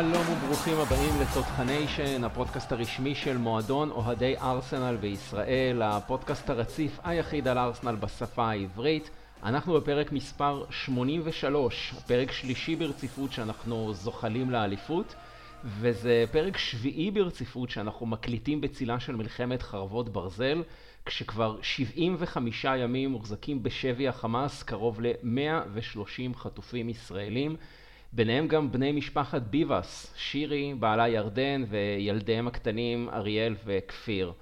[0.00, 7.58] שלום וברוכים הבאים לתותחניישן, הפודקאסט הרשמי של מועדון אוהדי ארסנל בישראל, הפודקאסט הרציף היחיד על
[7.58, 9.10] ארסנל בשפה העברית.
[9.42, 15.14] אנחנו בפרק מספר 83, פרק שלישי ברציפות שאנחנו זוחלים לאליפות,
[15.64, 20.62] וזה פרק שביעי ברציפות שאנחנו מקליטים בצילה של מלחמת חרבות ברזל,
[21.06, 27.56] כשכבר 75 ימים מוחזקים בשבי החמאס קרוב ל-130 חטופים ישראלים.
[28.12, 34.32] ביניהם גם בני משפחת ביבס, שירי, בעלה ירדן וילדיהם הקטנים אריאל וכפיר.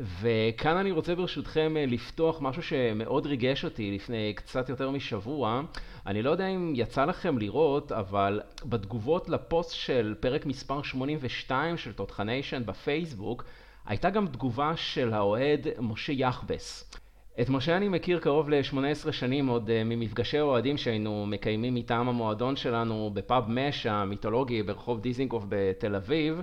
[0.00, 5.62] וכאן אני רוצה ברשותכם לפתוח משהו שמאוד ריגש אותי לפני קצת יותר משבוע.
[6.06, 11.92] אני לא יודע אם יצא לכם לראות, אבל בתגובות לפוסט של פרק מספר 82 של
[11.92, 13.44] תותחניישן בפייסבוק,
[13.86, 16.94] הייתה גם תגובה של האוהד משה יחבס.
[17.40, 22.56] את משה אני מכיר קרוב ל-18 שנים עוד uh, ממפגשי אוהדים שהיינו מקיימים מטעם המועדון
[22.56, 26.42] שלנו בפאב מש המיתולוגי ברחוב דיזינגוף בתל אביב.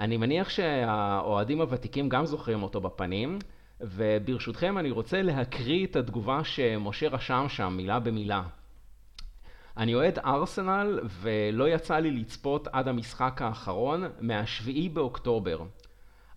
[0.00, 3.38] אני מניח שהאוהדים הוותיקים גם זוכרים אותו בפנים,
[3.80, 8.42] וברשותכם אני רוצה להקריא את התגובה שמשה רשם שם מילה במילה.
[9.76, 15.58] אני אוהד ארסנל ולא יצא לי לצפות עד המשחק האחרון מהשביעי באוקטובר.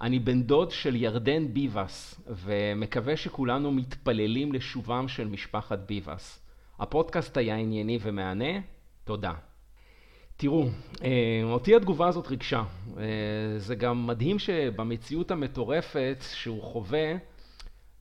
[0.01, 6.39] אני בן דוד של ירדן ביבס, ומקווה שכולנו מתפללים לשובם של משפחת ביבס.
[6.79, 8.59] הפודקאסט היה ענייני ומהנה,
[9.03, 9.33] תודה.
[10.37, 10.65] תראו,
[11.03, 12.63] אה, אותי התגובה הזאת ריגשה.
[12.97, 13.03] אה,
[13.57, 17.13] זה גם מדהים שבמציאות המטורפת שהוא חווה,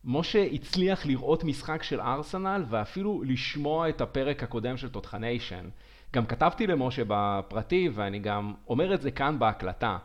[0.04, 5.68] משה הצליח לראות משחק של ארסנל ואפילו לשמוע את הפרק הקודם של תותחניישן.
[6.12, 9.98] גם כתבתי למשה בפרטי ואני גם אומר את זה כאן בהקלטה.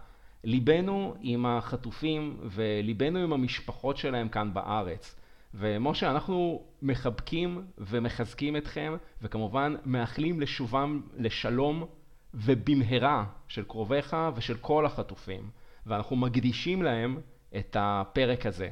[0.43, 5.15] ליבנו עם החטופים וליבנו עם המשפחות שלהם כאן בארץ.
[5.53, 11.85] ומשה, אנחנו מחבקים ומחזקים אתכם, וכמובן מאחלים לשובם לשלום
[12.33, 15.49] ובמהרה של קרוביך ושל כל החטופים.
[15.85, 17.17] ואנחנו מקדישים להם
[17.57, 18.69] את הפרק הזה.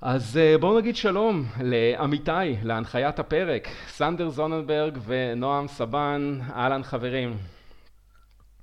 [0.00, 7.36] אז אה, בואו נגיד שלום לעמיתי, להנחיית הפרק, סנדר זוננברג ונועם סבן, אהלן חברים.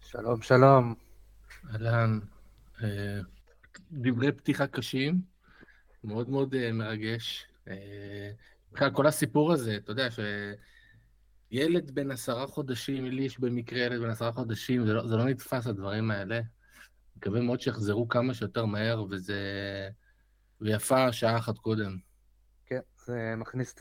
[0.02, 1.11] שלום, שלום.
[1.72, 2.20] אהלן,
[2.84, 3.20] אה,
[3.92, 5.22] דברי פתיחה קשים,
[6.04, 7.48] מאוד מאוד אה, מרגש.
[7.68, 8.32] אה,
[8.72, 10.08] בכלל, כל הסיפור הזה, אתה יודע,
[11.52, 15.26] שילד בן עשרה חודשים, לי יש במקרה ילד בן עשרה חודשים, זה לא, זה לא
[15.26, 16.42] נתפס, הדברים האלה.
[17.18, 19.40] מקווה מאוד שיחזרו כמה שיותר מהר, וזה...
[20.62, 21.98] ויפה שעה אחת קודם.
[22.66, 23.76] כן, זה מכניס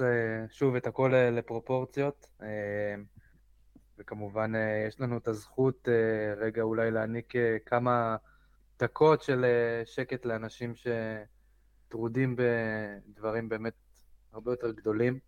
[0.51, 2.27] שוב את הכל לפרופורציות.
[4.01, 8.17] וכמובן אה, יש לנו את הזכות אה, רגע אולי להעניק אה, כמה
[8.79, 9.45] דקות של
[9.85, 10.73] שקט לאנשים
[11.87, 13.73] שטרודים בדברים באמת
[14.33, 15.19] הרבה יותר גדולים,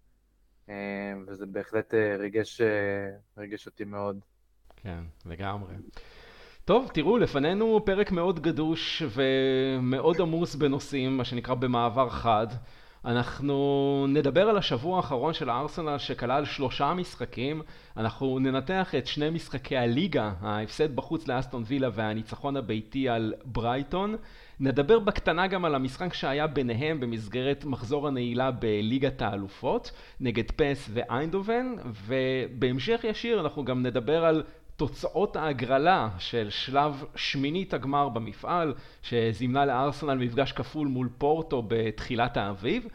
[1.26, 2.60] וזה בהחלט ריגש,
[3.38, 4.20] ריגש אותי מאוד.
[4.76, 5.74] כן, לגמרי.
[6.64, 12.46] טוב, תראו, לפנינו פרק מאוד גדוש ומאוד עמוס בנושאים, מה שנקרא במעבר חד.
[13.04, 17.62] אנחנו נדבר על השבוע האחרון של הארסנל שכלל שלושה משחקים,
[17.96, 24.16] אנחנו ננתח את שני משחקי הליגה, ההפסד בחוץ לאסטון וילה והניצחון הביתי על ברייטון.
[24.60, 29.90] נדבר בקטנה גם על המשחק שהיה ביניהם במסגרת מחזור הנעילה בליגת האלופות
[30.20, 31.74] נגד פ.ס.וו איינדהובן,
[32.06, 34.42] ובהמשך ישיר אנחנו גם נדבר על
[34.76, 42.86] תוצאות ההגרלה של שלב שמינית הגמר במפעל, שזימנה לארסנל מפגש כפול מול פורטו בתחילת האביב,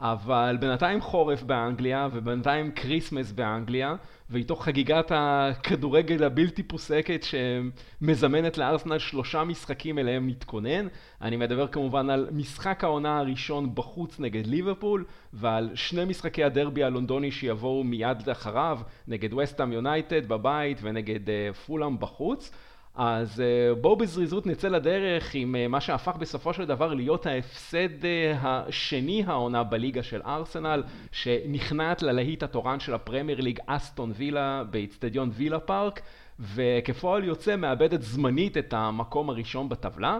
[0.00, 3.94] אבל בינתיים חורף באנגליה ובינתיים כריסמס באנגליה,
[4.30, 10.86] ואיתו חגיגת הכדורגל הבלתי פוסקת שמזמנת לארסנל שלושה משחקים אליהם נתכונן.
[11.22, 17.30] אני מדבר כמובן על משחק העונה הראשון בחוץ נגד ליברפול, ועל שני משחקי הדרבי הלונדוני
[17.30, 18.78] שיבואו מיד אחריו,
[19.08, 22.52] נגד וסטאם יונייטד בבית ונגד uh, פולאם בחוץ.
[22.96, 28.02] אז uh, בואו בזריזות נצא לדרך עם uh, מה שהפך בסופו של דבר להיות ההפסד
[28.02, 28.06] uh,
[28.42, 30.82] השני העונה בליגה של ארסנל,
[31.12, 36.00] שנכנעת ללהיט התורן של הפרמייר ליג אסטון וילה באיצטדיון וילה פארק,
[36.40, 40.18] וכפועל יוצא מאבדת זמנית את המקום הראשון בטבלה.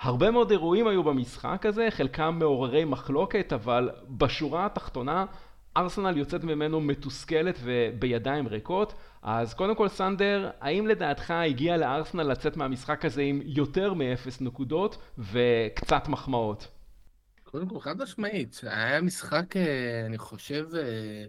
[0.00, 5.24] הרבה מאוד אירועים היו במשחק הזה, חלקם מעוררי מחלוקת, אבל בשורה התחתונה
[5.78, 8.94] ארסנל יוצאת ממנו מתוסכלת ובידיים ריקות.
[9.22, 14.98] אז קודם כל סנדר, האם לדעתך הגיע לארסנל לצאת מהמשחק הזה עם יותר מאפס נקודות
[15.18, 16.68] וקצת מחמאות?
[17.44, 21.24] קודם כל חד משמעית, היה משחק, אה, אני חושב, אה,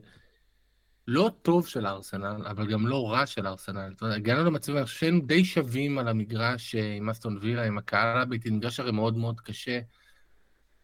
[1.08, 3.94] לא טוב של ארסנל, אבל גם לא רע של ארסנל.
[4.02, 8.22] הגענו למצב, אני חושב שהיינו די שווים על המגרש אה, עם אסטון וילה, עם הקהל
[8.22, 9.80] הביתי, מגרש הרי מאוד מאוד קשה.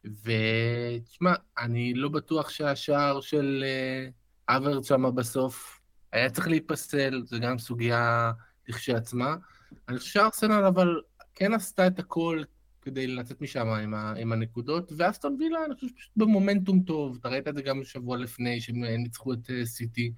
[0.05, 3.63] ותשמע, אני לא בטוח שהשער של
[4.47, 5.79] אברט שם בסוף
[6.11, 8.31] היה צריך להיפסל, זו גם סוגיה
[8.67, 9.35] לכשעצמה.
[9.89, 11.01] אני חושב שארסנל אבל
[11.35, 12.43] כן עשתה את הכל
[12.81, 17.29] כדי לצאת משם עם, ה, עם הנקודות, ואסטון וילה, אני חושב שפשוט במומנטום טוב, אתה
[17.29, 20.13] ראית את זה גם שבוע לפני, שהם ניצחו את סיטי,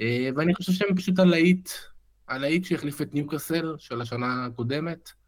[0.00, 1.68] אה, ואני חושב שהם פשוט הלהיט,
[2.28, 5.23] הלהיט שהחליף את ניוקאסל של השנה הקודמת, אה,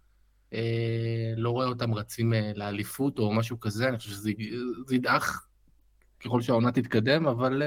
[1.36, 4.30] לא רואה אותם רצים אה, לאליפות או משהו כזה, אני חושב שזה
[4.90, 5.46] ידעך
[6.20, 7.62] ככל שהעונה תתקדם, אבל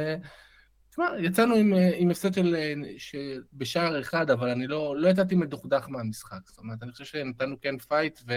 [0.89, 2.55] תשמע, יצאנו עם, עם הפסד של,
[3.53, 6.39] בשער אחד, אבל אני לא, לא יצאתי מדוכדך מהמשחק.
[6.45, 8.33] זאת אומרת, אני חושב שנתנו כן פייט, ו,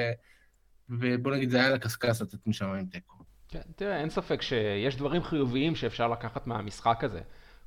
[0.89, 3.25] ובוא נגיד, זה היה לגיטימי לצאת משם עם תיקו.
[3.49, 7.21] כן, תראה, אין ספק שיש דברים חיוביים שאפשר לקחת מהמשחק הזה.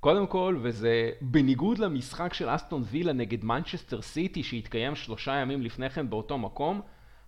[0.06, 5.90] קודם כל, וזה בניגוד למשחק של אסטון וילה נגד מנצ'סטר סיטי שהתקיים שלושה ימים לפני
[5.90, 6.82] כן באותו מקום,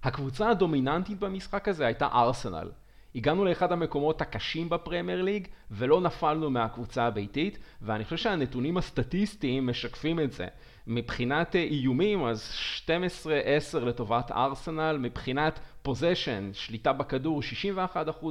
[0.03, 2.69] הקבוצה הדומיננטית במשחק הזה הייתה ארסנל.
[3.15, 10.19] הגענו לאחד המקומות הקשים בפרמייר ליג ולא נפלנו מהקבוצה הביתית ואני חושב שהנתונים הסטטיסטיים משקפים
[10.19, 10.47] את זה.
[10.88, 12.51] מבחינת איומים אז
[12.88, 17.42] 12-10 לטובת ארסנל, מבחינת possession, שליטה בכדור,
[17.78, 17.86] 61%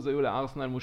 [0.07, 0.81] היו לארסנל מול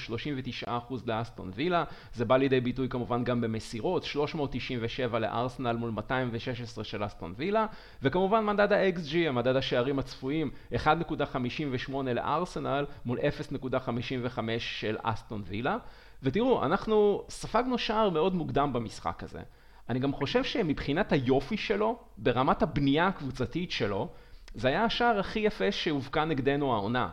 [0.64, 0.70] 39%
[1.06, 1.84] לאסטון וילה,
[2.14, 7.66] זה בא לידי ביטוי כמובן גם במסירות, 397 לארסנל מול 216 של אסטון וילה,
[8.02, 15.76] וכמובן מדד ה-XG, המדד השערים הצפויים, 1.58 לארסנל מול 0.55 של אסטון וילה,
[16.22, 19.40] ותראו, אנחנו ספגנו שער מאוד מוקדם במשחק הזה.
[19.88, 24.08] אני גם חושב שמבחינת היופי שלו, ברמת הבנייה הקבוצתית שלו,
[24.54, 27.08] זה היה השער הכי יפה שהובקע נגדנו העונה.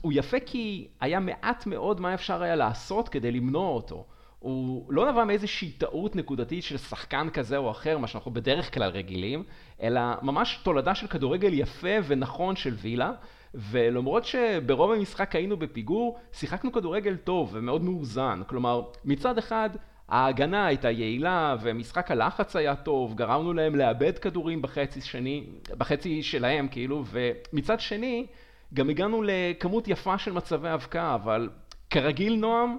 [0.00, 4.06] הוא יפה כי היה מעט מאוד מה אפשר היה לעשות כדי למנוע אותו.
[4.38, 8.90] הוא לא נבע מאיזושהי טעות נקודתית של שחקן כזה או אחר, מה שאנחנו בדרך כלל
[8.90, 9.44] רגילים,
[9.82, 13.12] אלא ממש תולדה של כדורגל יפה ונכון של וילה,
[13.54, 18.42] ולמרות שברוב המשחק היינו בפיגור, שיחקנו כדורגל טוב ומאוד מאוזן.
[18.46, 19.70] כלומר, מצד אחד
[20.08, 25.46] ההגנה הייתה יעילה ומשחק הלחץ היה טוב, גרמנו להם לאבד כדורים בחצי שני,
[25.78, 28.26] בחצי שלהם כאילו, ומצד שני
[28.74, 31.50] גם הגענו לכמות יפה של מצבי אבקה, אבל
[31.90, 32.78] כרגיל נועם,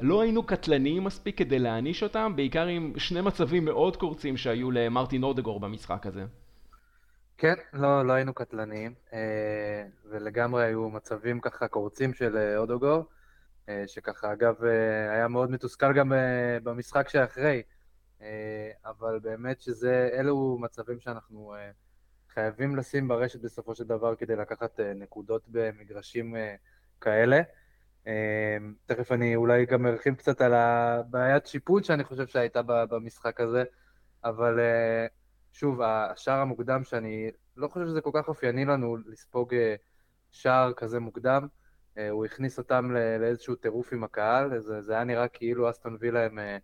[0.00, 5.22] לא היינו קטלניים מספיק כדי להעניש אותם, בעיקר עם שני מצבים מאוד קורצים שהיו למרטין
[5.22, 6.24] אודגור במשחק הזה.
[7.38, 9.18] כן, לא, לא היינו קטלניים, אה,
[10.10, 13.04] ולגמרי היו מצבים ככה קורצים של אה, אודוגור.
[13.68, 17.62] אה, שככה אגב אה, היה מאוד מתוסכל גם אה, במשחק שאחרי,
[18.84, 21.54] אבל באמת שזה, אלו מצבים שאנחנו
[22.28, 26.34] חייבים לשים ברשת בסופו של דבר כדי לקחת נקודות במגרשים
[27.00, 27.40] כאלה.
[28.86, 33.64] תכף אני אולי גם ארחיב קצת על הבעיית שיפוט שאני חושב שהייתה במשחק הזה,
[34.24, 34.60] אבל
[35.52, 39.54] שוב, השער המוקדם שאני לא חושב שזה כל כך אופייני לנו לספוג
[40.30, 41.46] שער כזה מוקדם,
[42.10, 42.90] הוא הכניס אותם
[43.20, 46.58] לאיזשהו טירוף עם הקהל, זה, זה היה נראה כאילו אסטון וילה הם אה,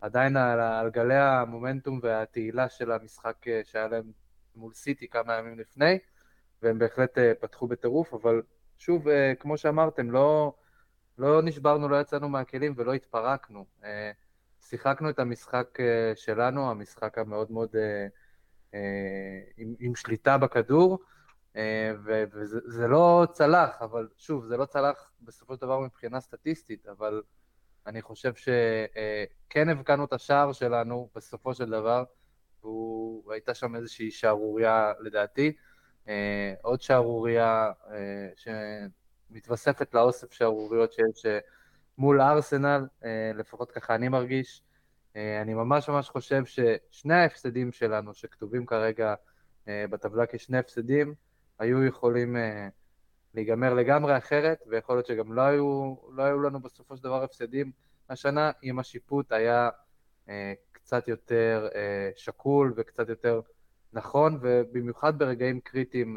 [0.00, 4.12] עדיין על, על גלי המומנטום והתהילה של המשחק אה, שהיה להם
[4.56, 5.98] מול סיטי כמה ימים לפני,
[6.62, 8.42] והם בהחלט פתחו בטירוף, אבל
[8.78, 9.06] שוב,
[9.40, 10.52] כמו שאמרתם, לא,
[11.18, 13.66] לא נשברנו, לא יצאנו מהכלים ולא התפרקנו.
[14.60, 15.78] שיחקנו את המשחק
[16.14, 17.76] שלנו, המשחק המאוד מאוד
[19.56, 21.17] עם, עם שליטה בכדור, אה,
[22.04, 27.22] וזה לא צלח, אבל שוב, זה לא צלח בסופו של דבר מבחינה סטטיסטית, אבל
[27.86, 32.04] אני חושב שכן הבקענו את השער שלנו בסופו של דבר,
[33.26, 35.52] והייתה שם איזושהי שערורייה לדעתי.
[36.08, 38.54] אה, עוד שערורייה אה,
[39.30, 41.26] שמתווספת לאוסף שערוריות שיש
[41.98, 42.86] מול ארסנל,
[43.34, 44.62] לפחות ככה אני מרגיש.
[45.16, 49.14] אני ממש ממש חושב ששני ההפסדים שלנו, שכתובים כרגע
[49.66, 51.14] בטבלה כשני הפסדים,
[51.58, 52.38] היו יכולים uh,
[53.34, 57.72] להיגמר לגמרי אחרת, ויכול להיות שגם לא היו, לא היו לנו בסופו של דבר הפסדים.
[58.10, 59.70] השנה, אם השיפוט היה
[60.26, 60.30] uh,
[60.72, 61.74] קצת יותר uh,
[62.16, 63.40] שקול וקצת יותר
[63.92, 66.16] נכון, ובמיוחד ברגעים קריטיים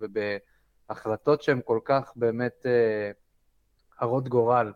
[0.00, 2.66] ובהחלטות שהן כל כך באמת
[3.98, 4.72] הרות גורל,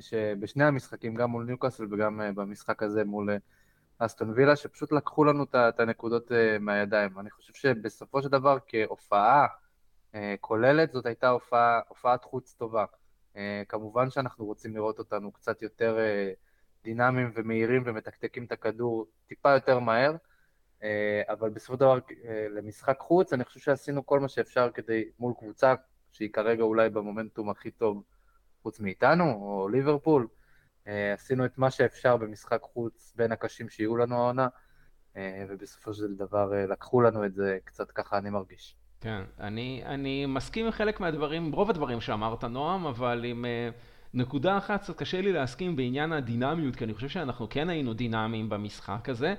[0.00, 3.30] שבשני המשחקים, גם מול ניוקאסל וגם במשחק הזה מול...
[4.02, 7.18] אסטון וילה, שפשוט לקחו לנו את הנקודות אה, מהידיים.
[7.18, 9.46] אני חושב שבסופו של דבר כהופעה
[10.14, 12.84] אה, כוללת, זאת הייתה הופעה, הופעת חוץ טובה.
[13.36, 15.98] אה, כמובן שאנחנו רוצים לראות אותנו קצת יותר
[16.84, 20.16] דינמיים ומהירים ומתקתקים את הכדור טיפה יותר מהר,
[21.28, 21.98] אבל בסופו של דבר
[22.50, 25.74] למשחק חוץ, אני חושב שעשינו כל מה שאפשר כדי, מול קבוצה
[26.12, 28.02] שהיא כרגע אולי במומנטום הכי טוב
[28.62, 30.26] חוץ מאיתנו, או ליברפול,
[30.86, 34.48] עשינו את מה שאפשר במשחק חוץ בין הקשים שיהיו לנו העונה,
[35.16, 38.76] אה, ובסופו של דבר אה, לקחו לנו את זה קצת ככה, אני מרגיש.
[39.00, 43.44] כן, אני, אני מסכים עם חלק מהדברים, רוב הדברים שאמרת נועם, אבל עם
[44.14, 48.48] נקודה אחת קצת קשה לי להסכים בעניין הדינמיות, כי אני חושב שאנחנו כן היינו דינמיים
[48.48, 49.34] במשחק הזה.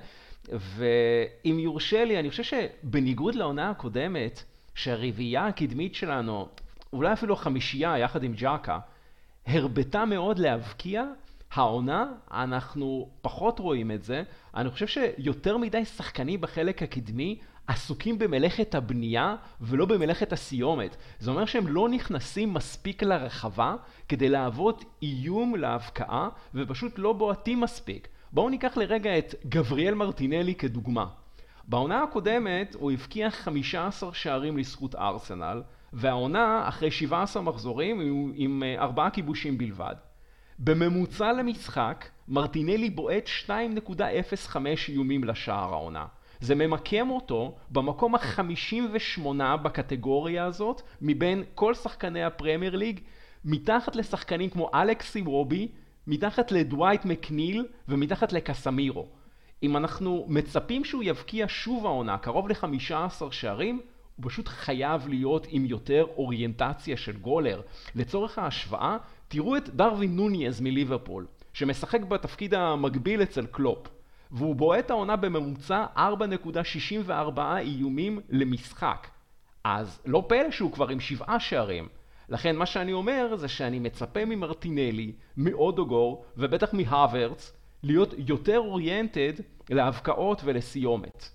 [0.48, 4.42] ואם יורשה לי, אני חושב שבניגוד לעונה הקודמת,
[4.74, 6.48] שהרביעייה הקדמית שלנו,
[6.92, 8.78] אולי אפילו החמישייה יחד עם ג'קה,
[9.46, 11.04] הרבתה מאוד להבקיע,
[11.54, 14.22] העונה, אנחנו פחות רואים את זה.
[14.54, 20.96] אני חושב שיותר מדי שחקנים בחלק הקדמי עסוקים במלאכת הבנייה ולא במלאכת הסיומת.
[21.18, 23.74] זה אומר שהם לא נכנסים מספיק לרחבה
[24.08, 28.08] כדי להוות איום להבקעה ופשוט לא בועטים מספיק.
[28.32, 31.06] בואו ניקח לרגע את גבריאל מרטינלי כדוגמה.
[31.68, 38.00] בעונה הקודמת הוא הבקיע 15 שערים לזכות ארסנל, והעונה אחרי 17 מחזורים
[38.34, 39.94] עם 4 כיבושים בלבד.
[40.64, 44.56] בממוצע למשחק, מרטינלי בועט 2.05
[44.88, 46.06] איומים לשער העונה.
[46.40, 49.26] זה ממקם אותו במקום ה-58
[49.62, 53.00] בקטגוריה הזאת, מבין כל שחקני הפרמייר ליג,
[53.44, 55.68] מתחת לשחקנים כמו אלכסי וובי,
[56.06, 59.06] מתחת לדווייט מקניל ומתחת לקסמירו.
[59.62, 63.80] אם אנחנו מצפים שהוא יבקיע שוב העונה קרוב ל-15 שערים,
[64.16, 67.60] הוא פשוט חייב להיות עם יותר אוריינטציה של גולר.
[67.94, 68.96] לצורך ההשוואה,
[69.32, 73.88] תראו את דרווין נוניאז מליברפול, שמשחק בתפקיד המקביל אצל קלופ,
[74.30, 77.10] והוא בועט העונה בממוצע 4.64
[77.58, 79.08] איומים למשחק.
[79.64, 81.88] אז לא פלא שהוא כבר עם שבעה שערים.
[82.28, 89.32] לכן מה שאני אומר זה שאני מצפה ממרטינלי, מאודוגור ובטח מהוורץ להיות יותר אוריינטד
[89.70, 91.28] להבקעות ולסיומת.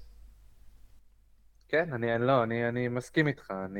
[1.70, 3.80] כן, אני לא, אני, אני מסכים איתך, אני,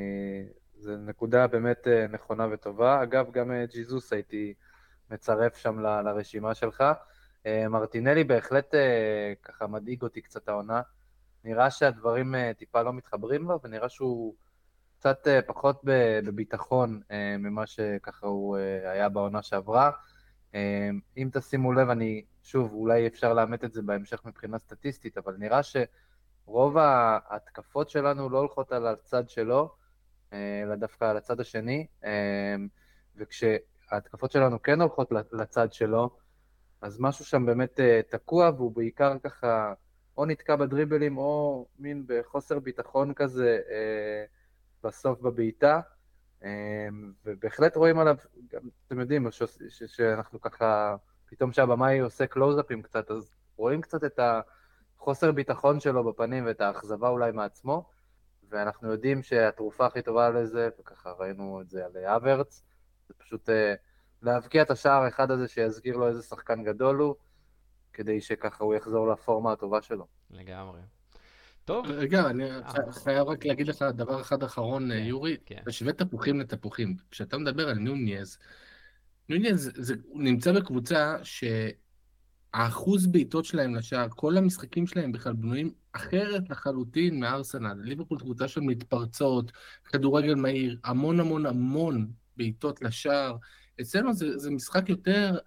[0.80, 3.04] זו נקודה באמת אה, נכונה וטובה.
[3.04, 4.54] אגב, גם אה, ג'יזוס הייתי
[5.10, 6.84] מצרף שם ל, לרשימה שלך.
[7.46, 8.76] אה, מרטינלי בהחלט
[9.44, 10.82] ככה מדאיג אותי קצת העונה.
[11.44, 14.36] נראה שהדברים טיפה לא מתחברים לו, ונראה שהוא
[15.00, 15.82] קצת פחות
[16.26, 17.02] בביטחון
[17.40, 19.92] ממה שככה הוא היה בעונה שעברה.
[21.18, 25.62] אם תשימו לב, אני, שוב, אולי אפשר לאמת את זה בהמשך מבחינה סטטיסטית, אבל נראה
[25.64, 29.77] שרוב ההתקפות שלנו לא הולכות על הצד שלו,
[30.34, 31.88] אלא דווקא על הצד השני,
[33.16, 36.10] וכשההתקפות שלנו כן הולכות לצד שלו,
[36.82, 37.80] אז משהו שם באמת
[38.10, 39.74] תקוע, והוא בעיקר ככה
[40.18, 43.60] או נתקע בדריבלים, או מין בחוסר ביטחון כזה
[44.84, 45.82] בסוף בבעיטה.
[47.26, 48.16] ובהחלט רואים עליו,
[48.52, 49.28] גם אתם יודעים,
[49.88, 54.20] שאנחנו ככה, פתאום שהבמאי עושה קלוזאפים קצת, אז רואים קצת את
[54.98, 57.90] החוסר ביטחון שלו בפנים ואת האכזבה אולי מעצמו,
[58.50, 62.64] ואנחנו יודעים שהתרופה הכי טובה לזה, וככה ראינו את זה על אברץ,
[63.08, 63.74] זה פשוט אה,
[64.22, 67.16] להבקיע את השער האחד הזה שיזכיר לו איזה שחקן גדול הוא,
[67.94, 70.08] כדי שככה הוא יחזור לפורמה הטובה שלו.
[70.32, 70.82] לגמרי.
[71.66, 71.86] טוב.
[71.90, 72.92] רגע, אני אה.
[72.92, 75.38] חייב רק להגיד לך דבר אחד אחרון, כן, יורי.
[75.46, 75.62] כן.
[75.66, 76.96] תשווה תפוחים לתפוחים.
[77.12, 78.38] כשאתה מדבר על נוניאז,
[79.30, 81.16] נוניאז הוא נמצא בקבוצה
[82.58, 87.74] שהאחוז בעיטות שלהם לשער, כל המשחקים שלהם בכלל בנויים אחרת לחלוטין מארסנל.
[87.84, 89.52] ליברפול קבוצה של מתפרצות,
[89.86, 93.36] כדורגל מהיר, המון המון המון בעיטות לשער.
[93.82, 95.38] אצלנו זה, זה משחק יותר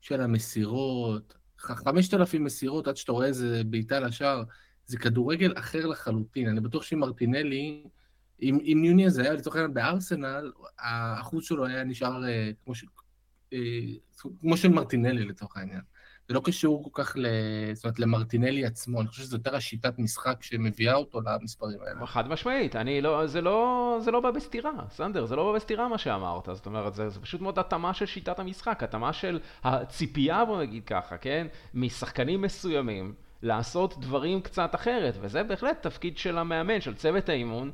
[0.00, 4.42] של המסירות, 5,000 מסירות עד שאתה רואה איזה בעיטה לשער.
[4.86, 6.48] זה כדורגל אחר לחלוטין.
[6.48, 7.84] אני בטוח שעם מרטינלי,
[8.42, 12.84] אם, אם יוני זה היה לצורך העניין בארסנל, האחוז שלו היה נשאר אה, כמו, ש,
[13.52, 13.58] אה,
[14.40, 15.80] כמו של מרטינלי לצורך העניין.
[16.30, 17.26] זה לא קשור כל כך ל...
[17.74, 22.06] זאת אומרת, למרטינלי עצמו, אני חושב שזה יותר השיטת משחק שמביאה אותו למספרים האלה.
[22.06, 25.88] חד משמעית, אני לא, זה לא, זה לא בא בסתירה, סנדר, זה לא בא בסתירה
[25.88, 30.44] מה שאמרת, זאת אומרת, זה, זה פשוט מאוד התאמה של שיטת המשחק, התאמה של הציפייה,
[30.44, 33.14] בוא נגיד ככה, כן, משחקנים מסוימים.
[33.42, 37.70] לעשות דברים קצת אחרת, וזה בהחלט תפקיד של המאמן, של צוות האימון,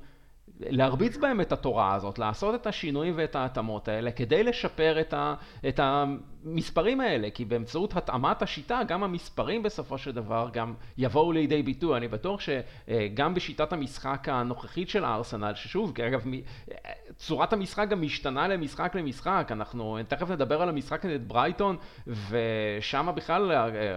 [0.60, 5.34] להרביץ בהם את התורה הזאת, לעשות את השינויים ואת ההתאמות האלה כדי לשפר את, ה,
[5.68, 11.62] את המספרים האלה, כי באמצעות התאמת השיטה גם המספרים בסופו של דבר גם יבואו לידי
[11.62, 11.96] ביטוי.
[11.96, 16.24] אני בטוח שגם בשיטת המשחק הנוכחית של הארסנל, ששוב, אגב,
[17.16, 23.52] צורת המשחק גם משתנה למשחק למשחק, אנחנו תכף נדבר על המשחק נגד ברייטון, ושם בכלל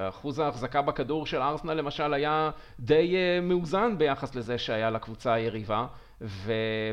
[0.10, 5.88] אחוז ההחזקה בכדור של ארסנל למשל היה די אה, מאוזן ביחס לזה שהיה לקבוצה היריבה.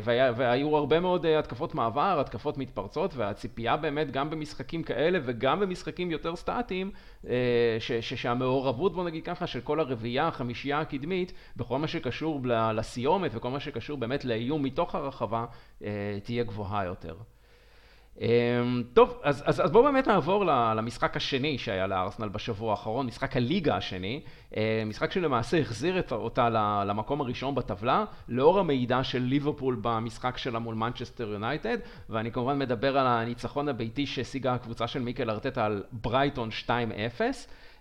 [0.02, 5.60] והיה, והיו הרבה מאוד אה, התקפות מעבר, התקפות מתפרצות, והציפייה באמת גם במשחקים כאלה וגם
[5.60, 6.90] במשחקים יותר סטטיים,
[7.26, 12.40] אה, ש, ש, שהמעורבות, בוא נגיד ככה, של כל הרביעייה, החמישייה הקדמית, בכל מה שקשור
[12.74, 15.46] לסיומת וכל מה שקשור באמת לאיום מתוך הרחבה,
[15.84, 17.16] אה, תהיה גבוהה יותר.
[18.20, 20.44] אמ, טוב, אז, אז, אז בואו באמת נעבור
[20.76, 24.20] למשחק השני שהיה לארסנל בשבוע האחרון, משחק הליגה השני,
[24.56, 26.48] אה, משחק שלמעשה החזיר אותה
[26.86, 31.78] למקום הראשון בטבלה, לאור המידע של ליברפול במשחק שלה מול מנצ'סטר יונייטד,
[32.10, 36.70] ואני כמובן מדבר על הניצחון הביתי שהשיגה הקבוצה של מיקל ארטטה על ברייטון 2-0.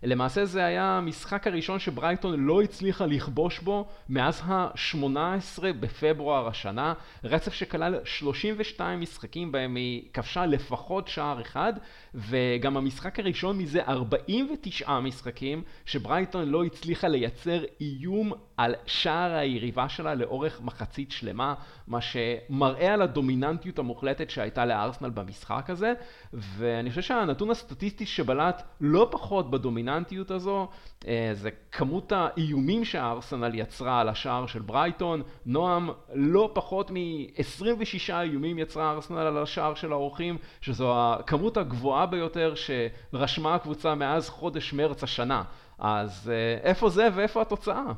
[0.05, 6.93] למעשה זה היה המשחק הראשון שברייטון לא הצליחה לכבוש בו מאז ה-18 בפברואר השנה,
[7.23, 11.73] רצף שכלל 32 משחקים בהם היא כבשה לפחות שער אחד,
[12.15, 20.15] וגם המשחק הראשון מזה 49 משחקים שברייטון לא הצליחה לייצר איום על שער היריבה שלה
[20.15, 21.53] לאורך מחצית שלמה,
[21.87, 25.93] מה שמראה על הדומיננטיות המוחלטת שהייתה לארסנל במשחק הזה,
[26.33, 30.67] ואני חושב שהנתון הסטטיסטי שבלט לא פחות בדומיננטיות הזו,
[31.07, 35.21] אה, זה כמות האיומים שהארסנל יצרה על השער של ברייטון.
[35.45, 42.53] נועם, לא פחות מ-26 איומים יצרה ארסנל על השער של האורחים, שזו הכמות הגבוהה ביותר
[42.55, 45.43] שרשמה הקבוצה מאז חודש מרץ השנה.
[45.79, 47.93] אז אה, איפה זה ואיפה התוצאה?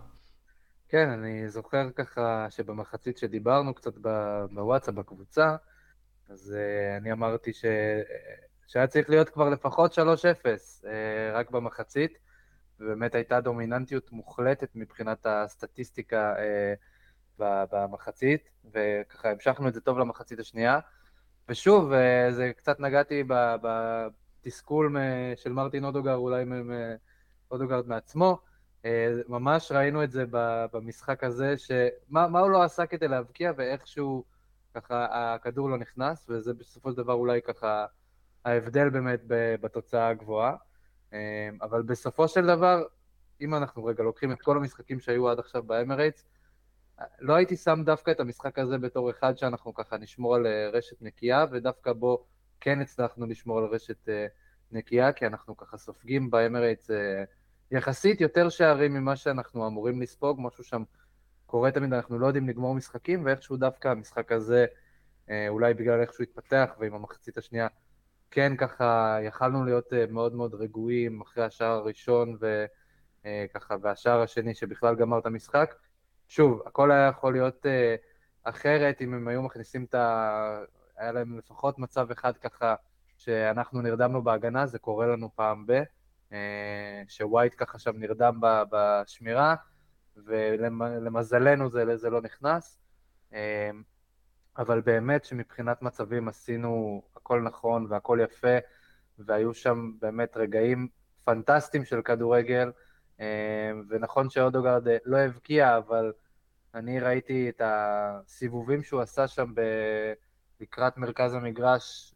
[0.90, 3.94] כן, אני זוכר ככה שבמחצית שדיברנו קצת
[4.52, 5.56] בוואטסאפ בקבוצה,
[6.30, 7.66] אז uh, אני אמרתי ש...
[8.68, 10.88] שהיה צריך להיות כבר לפחות 3-0 uh,
[11.34, 12.18] רק במחצית,
[12.80, 16.34] ובאמת הייתה דומיננטיות מוחלטת מבחינת הסטטיסטיקה
[17.40, 20.80] במחצית, וככה המשכנו את זה טוב למחצית השנייה.
[21.50, 21.96] ושוב, uh,
[22.32, 23.24] זה קצת נגעתי
[23.62, 24.96] בתסכול
[25.36, 26.46] של מרטין אודוגר, אולי
[27.52, 28.40] אודוגרד מעצמו,
[28.86, 30.24] אה, ממש ראינו את זה
[30.72, 34.24] במשחק הזה, שמה הוא לא עשה כדי להבקיע ואיכשהו
[34.74, 37.86] ככה הכדור לא נכנס, וזה בסופו של דבר אולי ככה
[38.46, 39.22] ההבדל באמת
[39.62, 40.56] בתוצאה הגבוהה.
[41.14, 42.84] אה, אבל בסופו של דבר,
[43.42, 46.26] אם אנחנו רגע לוקחים את כל המשחקים שהיו עד עכשיו באמרייטס,
[47.20, 51.02] לא הייתי שם דווקא את המשחק הזה בתור אחד שאנחנו ככה נשמור על אה, רשת
[51.02, 52.26] נקייה, ודווקא בו
[52.60, 54.10] כן הצלחנו לשמור על רשת
[54.72, 56.90] נקייה, כי אנחנו ככה סופגים באמרייטס
[57.72, 60.84] יחסית יותר שערים ממה שאנחנו אמורים לספוג, משהו שם
[61.46, 64.66] קורה תמיד, אנחנו לא יודעים לגמור משחקים, ואיכשהו דווקא המשחק הזה,
[65.30, 67.68] אה, אולי בגלל איך שהוא התפתח, ועם המחצית השנייה,
[68.32, 74.56] כן ככה יכלנו להיות אה, מאוד מאוד רגועים אחרי השער הראשון, וככה, אה, והשער השני
[74.56, 75.76] שבכלל גמר את המשחק.
[76.28, 77.66] שוב, הכל היה יכול להיות
[78.44, 80.60] אחרת אם הם היו מכניסים את ה...
[80.98, 82.76] היה להם לפחות מצב אחד ככה
[83.18, 85.84] שאנחנו נרדמנו בהגנה, זה קורה לנו פעם ב...
[86.34, 88.40] אה, שווייט ככה שם נרדם
[88.72, 89.56] בשמירה,
[90.18, 92.80] ולמזלנו זה, זה לא נכנס.
[93.34, 93.70] אה,
[94.58, 98.58] אבל באמת שמבחינת מצבים עשינו הכל נכון והכל יפה,
[99.20, 100.88] והיו שם באמת רגעים
[101.24, 102.72] פנטסטיים של כדורגל, אה,
[103.90, 106.14] ונכון שאודוגרד לא הבקיע, אבל
[106.74, 109.62] אני ראיתי את הסיבובים שהוא עשה שם ב...
[110.60, 112.14] לקראת מרכז המגרש,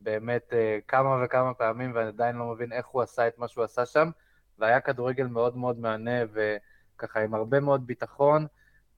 [0.00, 3.64] באמת אה, כמה וכמה פעמים, ואני עדיין לא מבין איך הוא עשה את מה שהוא
[3.64, 4.10] עשה שם,
[4.58, 8.46] והיה כדורגל מאוד מאוד מהנה, וככה עם הרבה מאוד ביטחון,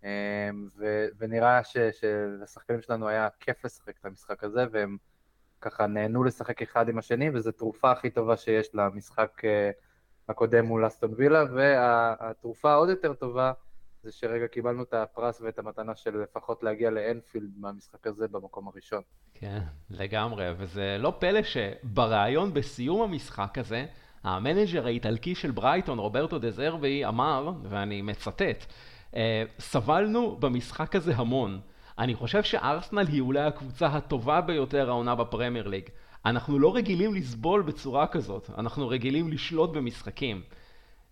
[0.05, 4.97] אה, ו- ונראה ש- שלשחקנים שלנו היה כיף לשחק את המשחק הזה, והם
[5.61, 9.71] ככה נהנו לשחק אחד עם השני, וזו תרופה הכי טובה שיש למשחק אה,
[10.31, 13.53] הקודם מול אסטון וילה, והתרופה העוד יותר טובה,
[14.03, 19.03] זה שכרגע קיבלנו את הפרס ואת המתנה של לפחות להגיע לאנפילד מהמשחק הזה במקום הראשון.
[19.35, 19.59] כן,
[19.91, 23.87] לגמרי, וזה לא פלא שבריאיון בסיום המשחק הזה,
[24.25, 28.67] המנג'ר האיטלקי של ברייטון, רוברטו דזרבי, אמר, ואני מצטט,
[29.17, 31.61] אה, סבלנו במשחק הזה המון.
[31.99, 35.89] אני חושב שארסנל היא אולי הקבוצה הטובה ביותר העונה בפרמייר ליג.
[36.27, 40.43] אנחנו לא רגילים לסבול בצורה כזאת, אנחנו רגילים לשלוט במשחקים.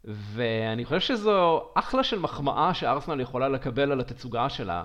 [0.04, 4.82] ואני חושב שזו אחלה של מחמאה שארסנל יכולה לקבל על התצוגה שלה.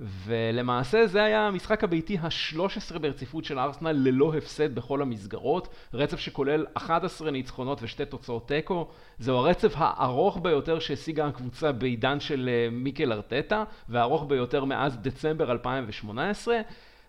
[0.00, 6.66] ולמעשה זה היה המשחק הביתי ה-13 ברציפות של ארסנל ללא הפסד בכל המסגרות, רצף שכולל
[6.74, 13.12] 11 ניצחונות ושתי תוצאות תיקו, זהו הרצף הארוך ביותר שהשיגה הקבוצה בעידן של אה, מיקל
[13.12, 16.56] ארטטה, והארוך ביותר מאז דצמבר 2018.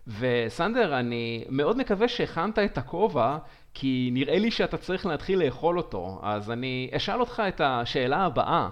[0.06, 3.38] וסנדר, אני מאוד מקווה שהכנת את הכובע,
[3.74, 8.68] כי נראה לי שאתה צריך להתחיל לאכול אותו, אז אני אשאל אותך את השאלה הבאה.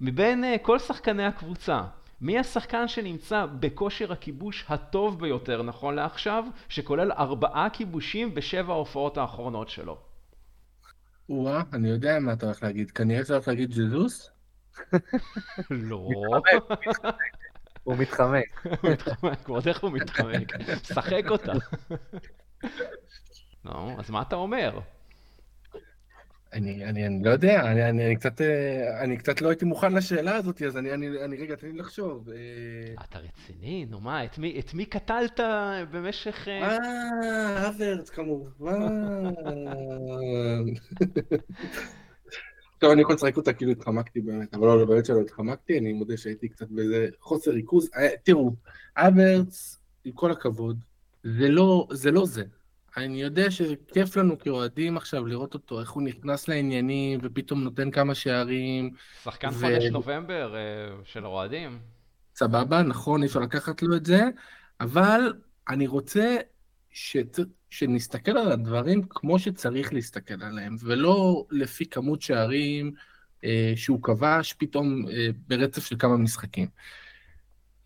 [0.00, 1.82] מבין אה, כל שחקני הקבוצה,
[2.20, 9.68] מי השחקן שנמצא בכושר הכיבוש הטוב ביותר נכון לעכשיו, שכולל ארבעה כיבושים בשבע ההופעות האחרונות
[9.68, 9.98] שלו?
[11.28, 12.90] וואה, אני יודע מה אתה הולך להגיד.
[12.90, 14.30] כנראה אתה הולך להגיד ג'זוס?
[15.70, 16.08] לא.
[17.84, 18.64] הוא מתחמק.
[18.64, 20.52] הוא מתחמק, ועוד איך הוא מתחמק.
[20.82, 21.52] שחק אותה.
[23.64, 24.80] נו, אז מה אתה אומר?
[26.52, 29.92] אני, אני, אני לא יודע, אני, אני, אני, קצת, אה, אני קצת לא הייתי מוכן
[29.92, 32.28] לשאלה הזאת, אז אני, אני, אני רגע, תן לי לחשוב.
[32.28, 32.34] אה.
[33.04, 33.86] אתה רציני?
[33.90, 35.40] נו מה, את מי, את מי קטלת
[35.90, 36.48] במשך...
[36.48, 38.72] אה, אה הוורץ כמובן.
[42.82, 46.16] טוב, אני יכול לשחק אותה כאילו התחמקתי באמת, אבל לא, באמת שלא התחמקתי, אני מודה
[46.16, 47.90] שהייתי קצת באיזה חוסר ריכוז.
[48.22, 48.52] תראו,
[48.98, 50.84] הוורץ, עם כל הכבוד,
[51.22, 52.10] זה לא זה.
[52.10, 52.44] לא זה.
[52.96, 58.14] אני יודע שכיף לנו כאוהדים עכשיו לראות אותו, איך הוא נכנס לעניינים ופתאום נותן כמה
[58.14, 58.90] שערים.
[59.24, 59.52] שחקן ו...
[59.52, 60.60] חודש נובמבר אה,
[61.04, 61.78] של האוהדים.
[62.36, 64.22] סבבה, נכון, אי אפשר לקחת לו את זה,
[64.80, 65.32] אבל
[65.68, 66.36] אני רוצה
[66.90, 67.16] ש...
[67.72, 72.92] שנסתכל על הדברים כמו שצריך להסתכל עליהם, ולא לפי כמות שערים
[73.44, 76.68] אה, שהוא כבש פתאום אה, ברצף של כמה משחקים.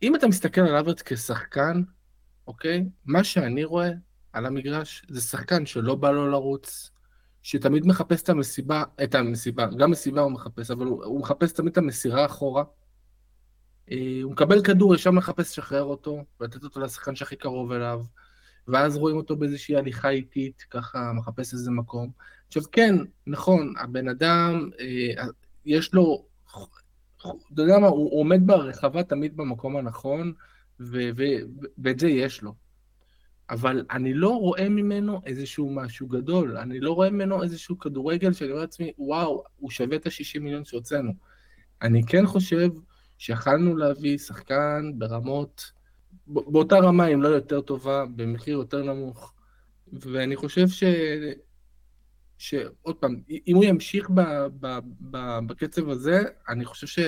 [0.03, 1.83] אם אתה מסתכל על אברט כשחקן,
[2.46, 2.85] אוקיי?
[3.05, 3.90] מה שאני רואה
[4.33, 6.90] על המגרש זה שחקן שלא בא לו לרוץ,
[7.42, 11.72] שתמיד מחפש את המסיבה, את המסיבה, גם מסיבה הוא מחפש, אבל הוא, הוא מחפש תמיד
[11.72, 12.64] את המסירה אחורה.
[13.90, 18.03] אה, הוא מקבל כדור, ישר מחפש לשחרר אותו, ולתת אותו לשחקן שהכי קרוב אליו,
[18.68, 22.11] ואז רואים אותו באיזושהי הליכה איטית, ככה מחפש איזה מקום.
[22.46, 25.24] עכשיו כן, נכון, הבן אדם, אה,
[25.66, 26.26] יש לו,
[27.20, 30.33] אתה יודע מה, הוא עומד ברחבה תמיד במקום הנכון,
[30.81, 32.55] ו- ו- ואת זה יש לו.
[33.50, 38.50] אבל אני לא רואה ממנו איזשהו משהו גדול, אני לא רואה ממנו איזשהו כדורגל שאני
[38.50, 41.12] אומר לעצמי, וואו, הוא שווה את ה-60 מיליון שהוצאנו.
[41.83, 42.68] אני כן חושב
[43.18, 45.72] שיכלנו להביא שחקן ברמות,
[46.27, 49.33] באותה רמה, אם לא יותר טובה, במחיר יותר נמוך.
[49.93, 50.85] ואני חושב ש...
[52.39, 54.21] שעוד פעם, אם הוא ימשיך ב,
[54.61, 54.79] ב,
[55.11, 56.99] ב, בקצב הזה, אני חושב ש...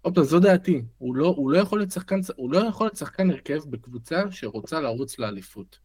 [0.00, 0.82] עוד פעם, זו דעתי.
[0.98, 4.80] הוא לא, הוא, לא יכול להיות שחקן, הוא לא יכול להיות שחקן הרכב בקבוצה שרוצה
[4.80, 5.78] לרוץ לאליפות.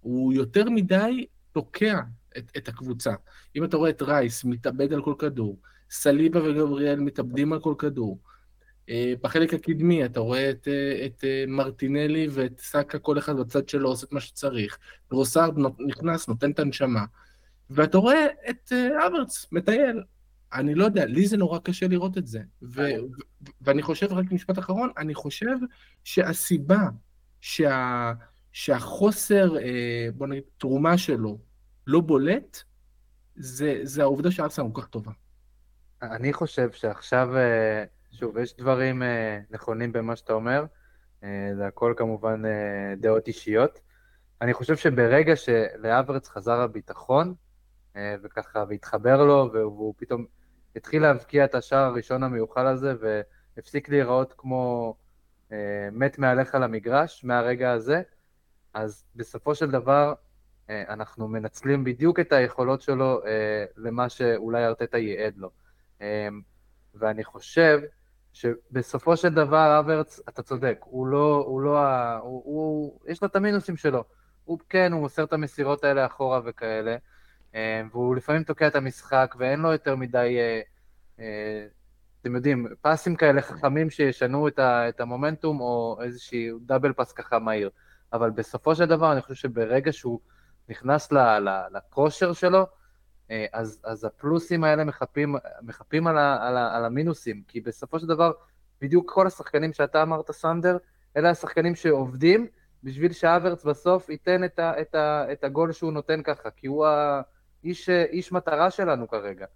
[0.00, 2.00] הוא יותר מדי תוקע
[2.38, 3.14] את, את הקבוצה.
[3.56, 5.60] אם אתה רואה את רייס מתאבד על כל כדור,
[5.90, 8.18] סליבה וגבריאל מתאבדים על כל כדור,
[9.22, 13.88] בחלק הקדמי אתה רואה את, אה, את אה, מרטינלי ואת סאקה, כל אחד בצד שלו
[13.88, 14.78] עושה את מה שצריך,
[15.10, 15.54] רוסארד
[15.86, 17.04] נכנס, נותן את הנשמה,
[17.70, 18.72] ואתה רואה את
[19.06, 20.02] אברץ מטייל.
[20.52, 22.40] אני לא יודע, לי זה נורא קשה לראות את זה.
[22.62, 25.56] ו- ו- ואני חושב, רק משפט אחרון, אני חושב
[26.04, 26.88] שהסיבה
[27.40, 28.12] שה-
[28.52, 29.54] שהחוסר,
[30.14, 31.38] בוא נגיד, תרומה שלו
[31.86, 32.62] לא בולט,
[33.36, 35.12] זה, זה העובדה שארסנל כל כך טובה.
[36.02, 37.28] אני חושב שעכשיו
[38.18, 40.64] שוב, יש דברים אה, נכונים במה שאתה אומר,
[41.24, 43.80] אה, זה הכל כמובן אה, דעות אישיות.
[44.42, 47.34] אני חושב שברגע שלאברץ חזר הביטחון,
[47.96, 50.26] אה, וככה, והתחבר לו, והוא פתאום
[50.76, 54.94] התחיל להבקיע את השער הראשון המיוחל הזה, והפסיק להיראות כמו
[55.52, 58.02] אה, מת מעליך למגרש מהרגע הזה,
[58.74, 60.14] אז בסופו של דבר
[60.70, 65.50] אה, אנחנו מנצלים בדיוק את היכולות שלו אה, למה שאולי ארטטה ייעד לו.
[66.00, 66.28] אה,
[66.94, 67.80] ואני חושב
[68.36, 71.78] שבסופו של דבר אברץ, אתה צודק, הוא לא, הוא לא,
[72.22, 74.04] הוא, הוא, יש לו את המינוסים שלו.
[74.44, 76.96] הוא כן, הוא מוסר את המסירות האלה אחורה וכאלה,
[77.54, 80.60] אה, והוא לפעמים תוקע את המשחק ואין לו יותר מדי, אה,
[81.20, 81.66] אה,
[82.20, 87.38] אתם יודעים, פסים כאלה חכמים שישנו את, ה, את המומנטום או איזושהי דאבל פס ככה
[87.38, 87.70] מהיר.
[88.12, 90.20] אבל בסופו של דבר אני חושב שברגע שהוא
[90.68, 91.12] נכנס
[91.72, 92.66] לכושר שלו,
[93.52, 98.06] אז, אז הפלוסים האלה מחפים, מחפים על, ה, על, ה, על המינוסים, כי בסופו של
[98.06, 98.32] דבר,
[98.80, 100.76] בדיוק כל השחקנים שאתה אמרת, סנדר,
[101.16, 102.46] אלה השחקנים שעובדים
[102.84, 106.86] בשביל שהאברץ בסוף ייתן את, ה, את, ה, את הגול שהוא נותן ככה, כי הוא
[106.86, 109.46] האיש איש מטרה שלנו כרגע.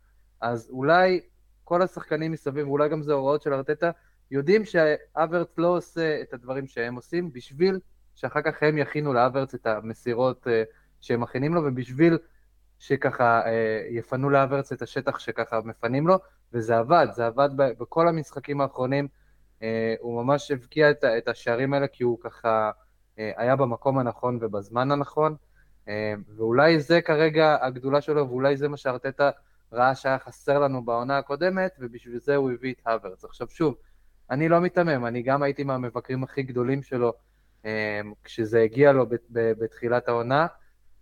[0.40, 1.20] אז אולי
[1.64, 3.90] כל השחקנים מסביב, ואולי גם זה הוראות של ארטטה,
[4.30, 7.80] יודעים שהאברץ לא עושה את הדברים שהם עושים בשביל
[8.14, 10.62] שאחר כך הם יכינו לאברץ את המסירות אה,
[11.00, 12.18] שהם מכינים לו, ובשביל
[12.80, 16.18] שככה אה, יפנו לאברץ את השטח שככה מפנים לו,
[16.52, 19.08] וזה עבד, זה עבד בכל המשחקים האחרונים,
[19.62, 22.70] אה, הוא ממש הבקיע את, השערים האלה כי הוא ככה
[23.18, 25.36] אה, היה במקום הנכון ובזמן הנכון,
[26.36, 29.30] ואולי זה כרגע הגדולה שלו, ואולי זה מה שארטטה
[29.72, 33.24] ראה שהיה חסר לנו בעונה הקודמת, ובשביל זה הוא הביא את האברץ.
[33.24, 33.74] עכשיו שוב,
[34.30, 37.12] אני לא מיתמם, אני גם הייתי מהמבקרים הכי גדולים שלו
[38.24, 40.46] כשזה הגיע לו בתחילת העונה,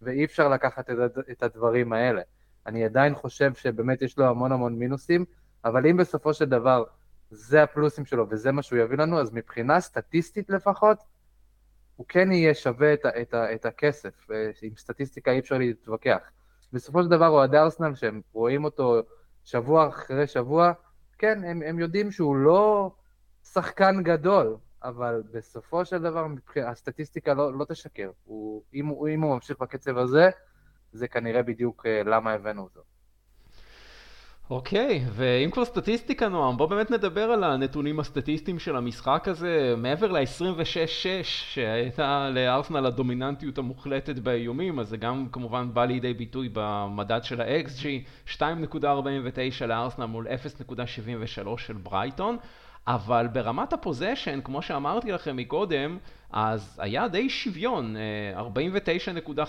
[0.03, 0.91] ואי אפשר לקחת
[1.31, 2.23] את הדברים האלה.
[2.67, 5.25] אני עדיין חושב שבאמת יש לו המון המון מינוסים,
[5.65, 6.85] אבל אם בסופו של דבר
[7.31, 10.99] זה הפלוסים שלו וזה מה שהוא יביא לנו, אז מבחינה סטטיסטית לפחות,
[11.97, 14.27] הוא כן יהיה שווה את, את, את הכסף.
[14.63, 16.31] עם סטטיסטיקה אי אפשר להתווכח.
[16.73, 19.01] בסופו של דבר אוהדי ארסנל, שהם רואים אותו
[19.45, 20.73] שבוע אחרי שבוע,
[21.19, 22.91] כן, הם, הם יודעים שהוא לא
[23.45, 28.11] שחקן גדול, אבל בסופו של דבר הסטטיסטיקה לא, לא תשקר.
[28.25, 30.31] הוא, אם, הוא, אם הוא ממשיך בקצב הזה,
[30.93, 32.81] זה כנראה בדיוק אה, למה הבאנו אותו.
[34.51, 39.75] אוקיי, okay, ואם כבר סטטיסטיקה נועם, בוא באמת נדבר על הנתונים הסטטיסטיים של המשחק הזה,
[39.77, 47.21] מעבר ל-26-6 שהייתה לארסנל הדומיננטיות המוחלטת באיומים, אז זה גם כמובן בא לידי ביטוי במדד
[47.23, 47.85] של ה-XG,
[48.37, 48.41] 2.49
[49.67, 52.37] לארסנל מול 0.73 של ברייטון.
[52.88, 55.98] אבל ברמת הפוזיישן, כמו שאמרתי לכם מקודם,
[56.31, 57.96] אז היה די שוויון,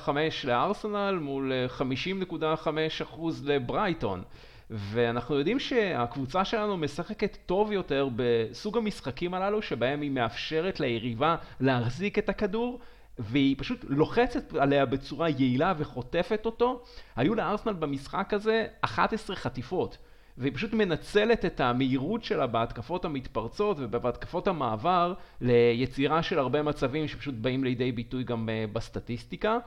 [0.08, 0.10] 49.5
[0.44, 4.24] לארסנל מול 50.5% לברייטון.
[4.70, 12.20] ואנחנו יודעים שהקבוצה שלנו משחקת טוב יותר בסוג המשחקים הללו, שבהם היא מאפשרת ליריבה להחזיק
[12.20, 12.80] את הכדור,
[13.20, 16.84] והיא פשוט לוחצת עליה בצורה יעילה וחוטפת אותו.
[17.16, 19.98] היו לארסנל במשחק הזה 11 חטיפות.
[20.40, 27.36] והיא פשוט מנצלת את המהירות שלה בהתקפות המתפרצות ובהתקפות המעבר ליצירה של הרבה מצבים שפשוט
[27.36, 29.58] באים לידי ביטוי גם אה, בסטטיסטיקה.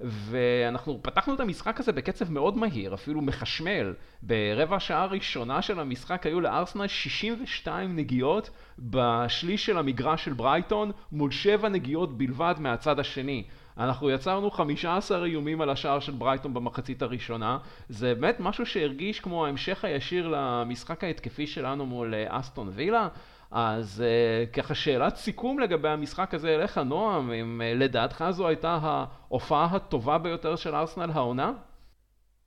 [0.00, 3.94] ואנחנו פתחנו את המשחק הזה בקצב מאוד מהיר, אפילו מחשמל.
[4.22, 11.30] ברבע השעה הראשונה של המשחק היו לארסנל 62 נגיעות בשליש של המגרש של ברייטון, מול
[11.30, 13.44] 7 נגיעות בלבד מהצד השני.
[13.78, 17.58] אנחנו יצרנו 15 איומים על השער של ברייטון במחצית הראשונה.
[17.88, 23.08] זה באמת משהו שהרגיש כמו ההמשך הישיר למשחק ההתקפי שלנו מול אה, אסטון וילה.
[23.50, 28.78] אז uh, ככה שאלת סיכום לגבי המשחק הזה אליך, נועם, אם uh, לדעתך זו הייתה
[28.82, 31.52] ההופעה הטובה ביותר של ארסנל העונה?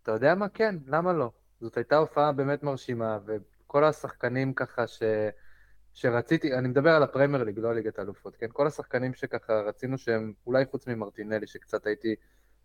[0.03, 0.49] אתה יודע מה?
[0.49, 1.31] כן, למה לא?
[1.61, 5.03] זאת הייתה הופעה באמת מרשימה, וכל השחקנים ככה ש...
[5.97, 8.47] שרציתי, אני מדבר על הפרמייר ליג, לא ליגת האלופות, כן?
[8.53, 12.15] כל השחקנים שככה רצינו שהם, אולי חוץ ממרטינלי, שקצת הייתי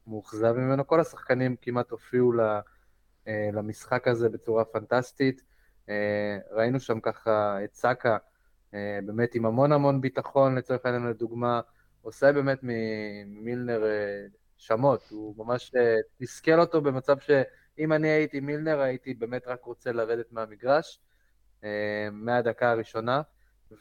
[0.06, 2.32] מאוכזב ממנו, כל השחקנים כמעט הופיעו
[3.28, 5.42] אה, למשחק הזה בצורה פנטסטית.
[5.88, 8.16] אה, ראינו שם ככה את סאקה,
[8.74, 11.60] אה, באמת עם המון המון ביטחון, לצורך העניין לדוגמה,
[12.02, 13.82] עושה באמת ממילנר
[14.56, 15.72] שמות, הוא ממש
[16.20, 21.00] תסכל אותו במצב שאם אני הייתי מילנר הייתי באמת רק רוצה לרדת מהמגרש.
[21.64, 23.22] אה, מהדקה הראשונה,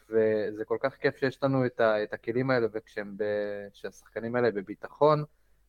[0.09, 5.23] וזה כל כך כיף שיש לנו את, ה, את הכלים האלה, וכשהשחקנים האלה בביטחון,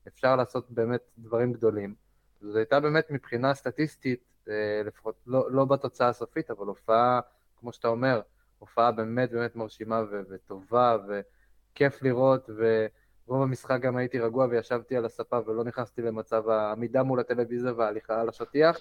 [0.09, 1.95] אפשר לעשות באמת דברים גדולים.
[2.41, 7.21] זו הייתה באמת מבחינה סטטיסטית, אה, לפחות לא, לא בתוצאה הסופית, אבל הופעה,
[7.61, 8.21] כמו שאתה אומר,
[8.59, 15.05] הופעה באמת באמת מרשימה ו- וטובה, וכיף לראות, ורוב המשחק גם הייתי רגוע וישבתי על
[15.05, 18.79] הספה ולא נכנסתי למצב העמידה מול הטלוויזיה וההליכה על השטיח.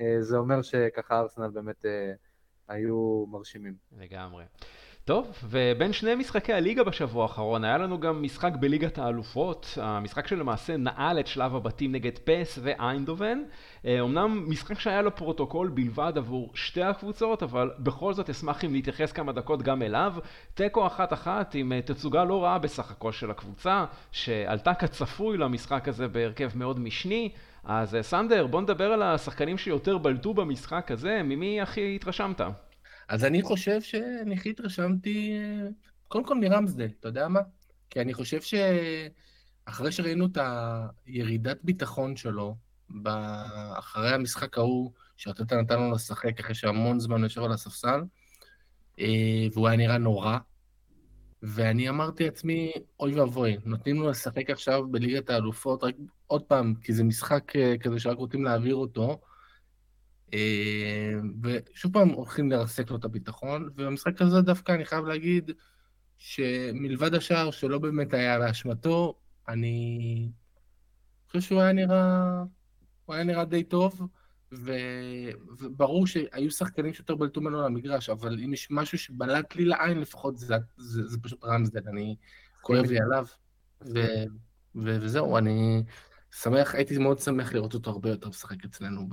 [0.00, 1.84] אה, זה אומר שככה ארסנל באמת
[2.72, 3.74] היו מרשימים.
[3.98, 4.44] לגמרי.
[5.04, 10.76] טוב, ובין שני משחקי הליגה בשבוע האחרון, היה לנו גם משחק בליגת האלופות, המשחק שלמעשה
[10.76, 13.38] נעל את שלב הבתים נגד פס ואיינדובן.
[13.86, 19.12] אמנם משחק שהיה לו פרוטוקול בלבד עבור שתי הקבוצות, אבל בכל זאת אשמח אם נתייחס
[19.12, 20.14] כמה דקות גם אליו.
[20.54, 25.88] תיקו אחת אחת עם אה, תצוגה לא רעה בסך הכל של הקבוצה, שעלתה כצפוי למשחק
[25.88, 27.32] הזה בהרכב מאוד משני.
[27.64, 32.40] אז אה, סנדר, בוא נדבר על השחקנים שיותר בלטו במשחק הזה, ממי הכי התרשמת?
[33.08, 35.32] אז אני חושב שאני הכי התרשמתי,
[36.08, 37.40] קודם כל מרמסדל, אתה יודע מה?
[37.90, 40.38] כי אני חושב שאחרי שראינו את
[41.06, 42.56] הירידת ביטחון שלו,
[43.78, 48.00] אחרי המשחק ההוא, שאתה נתן לו לשחק אחרי שהמון זמן יושב על הספסל,
[49.00, 50.38] אה, והוא היה נראה נורא,
[51.42, 55.94] ואני אמרתי לעצמי, אוי ואבוי, נותנים לו לשחק עכשיו בליגת האלופות, רק
[56.32, 59.20] עוד פעם, כי זה משחק אה, כזה שרק רוצים להעביר אותו,
[60.34, 65.50] אה, ושוב פעם הולכים לרסק לו את הביטחון, ובמשחק הזה דווקא אני חייב להגיד
[66.18, 69.18] שמלבד השער שלא באמת היה באשמתו,
[69.48, 70.28] אני
[71.26, 72.42] חושב שהוא היה נראה,
[73.04, 74.00] הוא היה נראה די טוב.
[74.54, 74.72] ו...
[75.58, 80.38] וברור שהיו שחקנים שיותר בלטו ממנו למגרש, אבל אם יש משהו שבלט לי לעין לפחות,
[80.38, 82.16] זה, זה, זה פשוט רמסדל, אני
[82.60, 83.26] כואב לי עליו.
[83.82, 83.98] ו...
[84.74, 84.96] ו...
[85.00, 85.82] וזהו, אני
[86.34, 89.08] שמח, הייתי מאוד שמח לראות אותו הרבה יותר משחק אצלנו.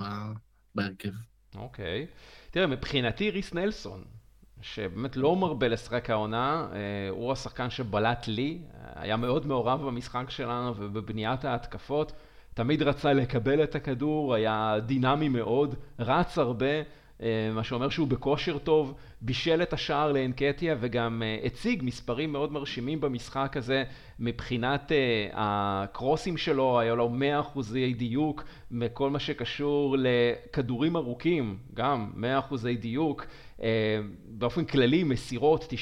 [0.74, 1.08] בהרכב.
[1.54, 2.06] אוקיי.
[2.10, 2.50] Okay.
[2.50, 4.04] תראה, מבחינתי ריס נלסון,
[4.60, 6.78] שבאמת לא מרבה לשחק העונה, אה,
[7.10, 8.62] הוא השחקן שבלט לי,
[8.94, 12.12] היה מאוד מעורב במשחק שלנו ובבניית ההתקפות.
[12.54, 16.82] תמיד רצה לקבל את הכדור, היה דינמי מאוד, רץ הרבה, אה,
[17.54, 23.00] מה שאומר שהוא בכושר טוב, בישל את השער לאנקטיה וגם אה, הציג מספרים מאוד מרשימים
[23.00, 23.84] במשחק הזה
[24.18, 27.10] מבחינת אה, הקרוסים שלו, היה לו
[27.54, 27.58] 100%
[27.96, 32.10] דיוק מכל מה שקשור לכדורים ארוכים, גם
[32.50, 33.26] 100% דיוק,
[34.28, 35.72] באופן כללי מסירות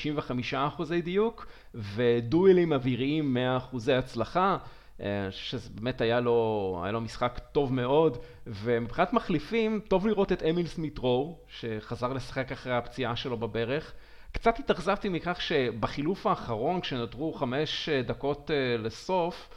[0.79, 3.37] 95% דיוק ודואלים אוויריים
[3.73, 4.57] 100% הצלחה.
[5.03, 10.43] אה, שזה באמת היה לו, היה לו משחק טוב מאוד, ומבחינת מחליפים, טוב לראות את
[10.43, 13.93] אמיל סמיטרו, שחזר לשחק אחרי הפציעה שלו בברך.
[14.33, 19.49] קצת התאכזבתי מכך שבחילוף האחרון, כשנותרו חמש אה, דקות אה, לסוף,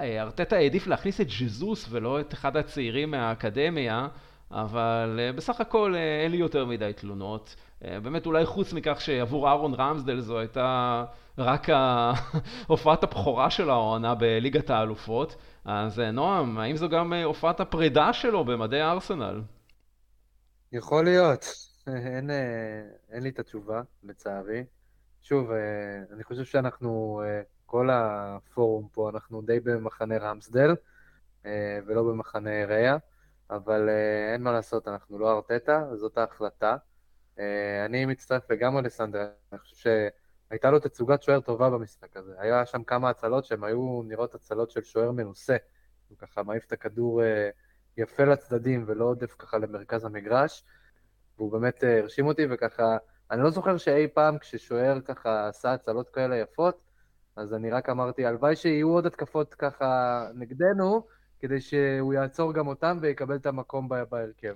[0.00, 4.08] ארטטה העדיף להכניס את ז'זוס ולא את אחד הצעירים מהאקדמיה,
[4.50, 7.56] אבל בסך הכל אין לי יותר מדי תלונות.
[7.80, 11.04] באמת אולי חוץ מכך שעבור אהרון רמסדל זו הייתה
[11.38, 11.66] רק
[12.66, 15.36] הופעת הבכורה של העונה בליגת האלופות.
[15.64, 19.42] אז אה, נועם, האם זו גם אה, הופעת הפרידה שלו במדי ארסנל?
[20.72, 21.44] יכול להיות,
[21.86, 22.30] אין,
[23.10, 24.64] אין לי את התשובה, לצערי.
[25.22, 25.50] שוב,
[26.12, 27.22] אני חושב שאנחנו,
[27.66, 30.74] כל הפורום פה, אנחנו די במחנה רמסדל,
[31.86, 32.96] ולא במחנה ריה,
[33.50, 33.88] אבל
[34.32, 36.76] אין מה לעשות, אנחנו לא ארטטה, זאת ההחלטה.
[37.84, 39.76] אני מצטרף לגמרי לסנדר, אני חושב
[40.48, 42.34] שהייתה לו תצוגת שוער טובה במשחק הזה.
[42.38, 45.56] היה שם כמה הצלות שהן היו נראות הצלות של שוער מנוסה.
[46.08, 47.22] הוא ככה מעיף את הכדור
[47.96, 50.64] יפה לצדדים ולא עודף ככה למרכז המגרש,
[51.38, 52.96] והוא באמת אה, הרשים אותי, וככה,
[53.30, 56.80] אני לא זוכר שאי פעם כששוער ככה עשה הצלות כאלה יפות,
[57.36, 61.06] אז אני רק אמרתי, הלוואי שיהיו עוד התקפות ככה נגדנו,
[61.40, 64.54] כדי שהוא יעצור גם אותם ויקבל את המקום בהרכב.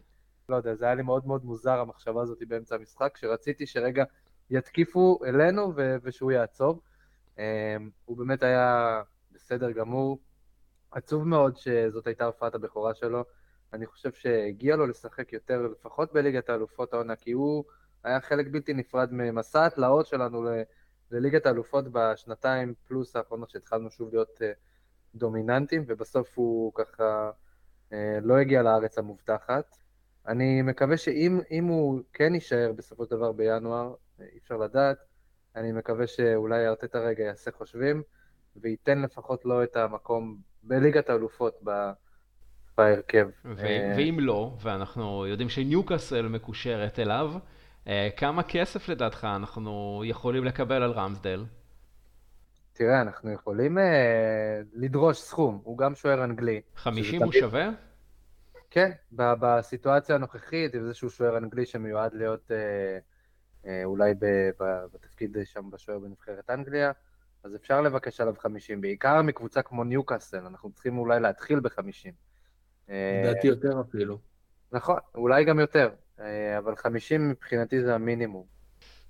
[0.48, 4.04] לא יודע, זה היה לי מאוד מאוד מוזר המחשבה הזאת באמצע המשחק, שרציתי שרגע
[4.50, 6.82] יתקיפו אלינו ו- ושהוא יעצור.
[7.36, 7.40] Um,
[8.04, 10.18] הוא באמת היה בסדר גמור,
[10.90, 13.24] עצוב מאוד שזאת הייתה הופעת הבכורה שלו.
[13.72, 17.64] אני חושב שהגיע לו לשחק יותר, לפחות בליגת האלופות העונה, כי הוא
[18.04, 20.62] היה חלק בלתי נפרד ממסע התלאות שלנו ל-
[21.10, 24.44] לליגת האלופות בשנתיים פלוס האחרונות שהתחלנו שוב להיות uh,
[25.14, 27.30] דומיננטים, ובסוף הוא ככה
[27.90, 29.76] uh, לא הגיע לארץ המובטחת.
[30.26, 34.96] אני מקווה שאם הוא כן יישאר בסופו של דבר בינואר, אי אפשר לדעת,
[35.56, 38.02] אני מקווה שאולי ארטטה רגע יעשה חושבים,
[38.56, 41.62] וייתן לפחות לו את המקום בליגת האלופות
[42.76, 43.28] בהרכב.
[43.46, 47.32] אה, ואם לא, ואנחנו יודעים שניוקאסל מקושרת אליו,
[47.86, 51.44] אה, כמה כסף לדעתך אנחנו יכולים לקבל על רמסדל?
[52.72, 53.80] תראה, אנחנו יכולים uh,
[54.74, 56.60] לדרוש סכום, הוא גם שוער אנגלי.
[56.76, 57.42] 50 הוא תמיד...
[57.42, 57.70] שווה?
[58.70, 64.14] כן, בסיטואציה הנוכחית, עם איזשהו שוער אנגלי שמיועד להיות uh, uh, אולי
[64.94, 66.92] בתפקיד שם בשוער בנבחרת אנגליה,
[67.44, 72.12] אז אפשר לבקש עליו 50, בעיקר מקבוצה כמו ניוקאסל, אנחנו צריכים אולי להתחיל ב-50.
[72.88, 74.18] לדעתי יותר אפילו.
[74.72, 78.57] נכון, אולי גם יותר, אה, אבל 50 מבחינתי זה המינימום.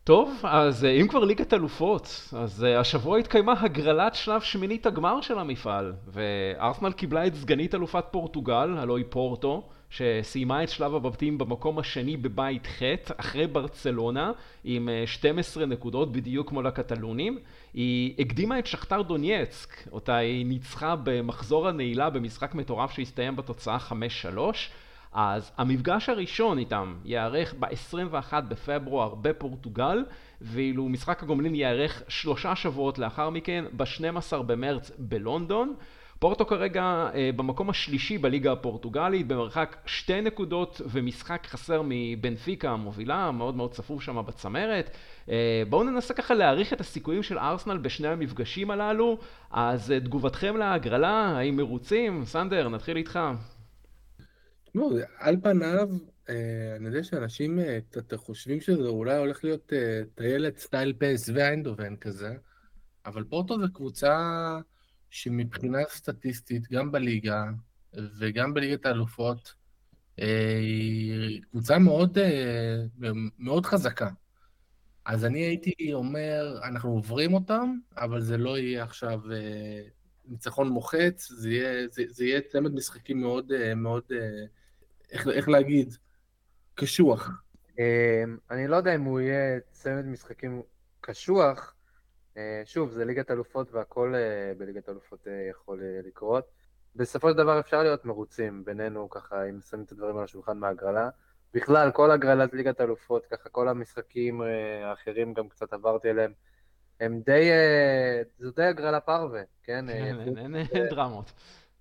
[0.08, 5.20] טוב, אז אה, אם כבר ליגת אלופות, אז אה, השבוע התקיימה הגרלת שלב שמינית הגמר
[5.20, 11.78] של המפעל, וארסנל קיבלה את סגנית אלופת פורטוגל, הלוא פורטו, שסיימה את שלב הבתים במקום
[11.78, 12.82] השני בבית ח',
[13.16, 14.32] אחרי ברצלונה,
[14.64, 17.38] עם 12 נקודות בדיוק כמו לקטלונים.
[17.74, 23.92] היא הקדימה את שכתר דונייצק, אותה היא ניצחה במחזור הנעילה במשחק מטורף שהסתיים בתוצאה 5-3.
[25.12, 30.04] אז המפגש הראשון איתם ייערך ב-21 בפברואר בפורטוגל,
[30.40, 35.74] ואילו משחק הגומלין ייערך שלושה שבועות לאחר מכן, ב-12 במרץ בלונדון.
[36.18, 43.56] פורטו כרגע אה, במקום השלישי בליגה הפורטוגלית, במרחק שתי נקודות ומשחק חסר מבנפיקה המובילה, מאוד
[43.56, 44.96] מאוד צפוף שם בצמרת.
[45.30, 49.18] אה, בואו ננסה ככה להעריך את הסיכויים של ארסנל בשני המפגשים הללו.
[49.50, 52.24] אז אה, תגובתכם להגרלה, האם מרוצים?
[52.24, 53.18] סנדר, נתחיל איתך.
[54.78, 55.88] לא, על פניו,
[56.28, 57.58] אה, אני יודע שאנשים
[57.90, 59.72] קצת חושבים שזה אולי הולך להיות
[60.14, 62.36] טיילת סטייל פייס ואיינדובן כזה,
[63.06, 64.18] אבל פורטו זו קבוצה
[65.10, 67.44] שמבחינה סטטיסטית, גם בליגה
[68.18, 69.54] וגם בליגת האלופות,
[70.16, 72.18] היא קבוצה מאוד,
[73.38, 74.08] מאוד חזקה.
[75.08, 79.82] אז אני הייתי אומר, אנחנו עוברים אותם, אבל זה לא יהיה עכשיו אה,
[80.24, 84.44] ניצחון מוחץ, זה יהיה, זה, זה יהיה צמד משחקים מאוד, אה, מאוד, אה,
[85.12, 85.94] איך, איך להגיד,
[86.74, 87.30] קשוח.
[87.78, 90.62] אמ, אני לא יודע אם הוא יהיה צמד משחקים
[91.00, 91.74] קשוח.
[92.64, 94.14] שוב, זה ליגת אלופות והכל
[94.58, 96.44] בליגת אלופות יכול לקרות.
[96.96, 101.08] בסופו של דבר אפשר להיות מרוצים בינינו, ככה, אם שמים את הדברים על השולחן מהגרלה.
[101.54, 106.32] בכלל, כל הגרלת ליגת אלופות, ככה כל המשחקים אה, האחרים גם קצת עברתי אליהם,
[107.00, 109.84] הם די, אה, זו די הגרלה פרווה, כן?
[109.88, 110.56] כן, אין
[110.90, 111.32] דרמות.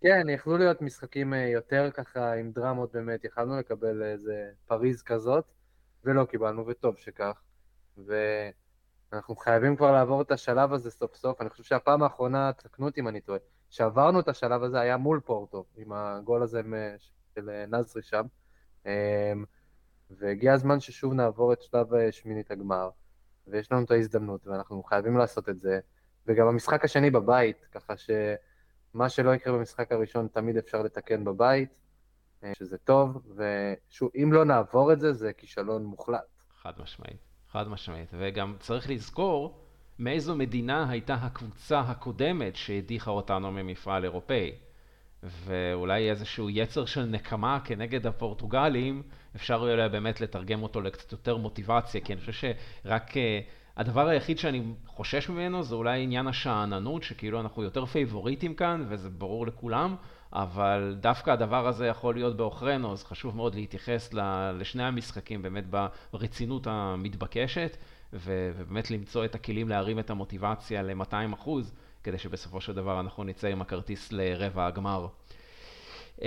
[0.01, 5.45] כן, יכלו להיות משחקים אה, יותר ככה עם דרמות באמת, יכלנו לקבל איזה פריז כזאת,
[6.03, 7.41] ולא קיבלנו, וטוב שכך.
[7.97, 11.41] ואנחנו חייבים כבר לעבור את השלב הזה סוף סוף.
[11.41, 15.19] אני חושב שהפעם האחרונה, תקנו אותי אם אני טועה, שעברנו את השלב הזה היה מול
[15.25, 16.61] פורטו, עם הגול הזה
[17.35, 18.25] של נזרי שם.
[20.09, 22.89] והגיע הזמן ששוב נעבור את שלב אה, שמינית הגמר,
[23.47, 25.79] ויש לנו את ההזדמנות, ואנחנו חייבים לעשות את זה.
[26.27, 27.93] וגם המשחק השני בבית, ככה
[28.93, 31.69] שמה שלא יקרה במשחק הראשון תמיד אפשר לתקן בבית,
[32.43, 36.19] אה, שזה טוב, ושוב, אם לא נעבור את זה, זה כישלון מוחלט.
[36.61, 37.17] חד משמעית,
[37.51, 38.09] חד משמעית.
[38.13, 39.63] וגם צריך לזכור
[39.99, 44.51] מאיזו מדינה הייתה הקבוצה הקודמת שהדיחה אותנו ממפעל אירופאי.
[45.23, 49.03] ואולי איזשהו יצר של נקמה כנגד הפורטוגלים,
[49.35, 52.31] אפשר אולי באמת לתרגם אותו לקצת יותר מוטיבציה, כי אני חושב
[52.85, 53.15] שרק uh,
[53.77, 59.09] הדבר היחיד שאני חושש ממנו זה אולי עניין השאננות, שכאילו אנחנו יותר פייבוריטים כאן, וזה
[59.09, 59.95] ברור לכולם,
[60.33, 64.13] אבל דווקא הדבר הזה יכול להיות בעוכרינו, אז חשוב מאוד להתייחס
[64.59, 65.63] לשני המשחקים באמת
[66.13, 67.77] ברצינות המתבקשת,
[68.13, 71.73] ובאמת למצוא את הכלים להרים את המוטיבציה ל-200 אחוז,
[72.03, 75.07] כדי שבסופו של דבר אנחנו נצא עם הכרטיס לרבע הגמר.
[76.17, 76.23] Uh,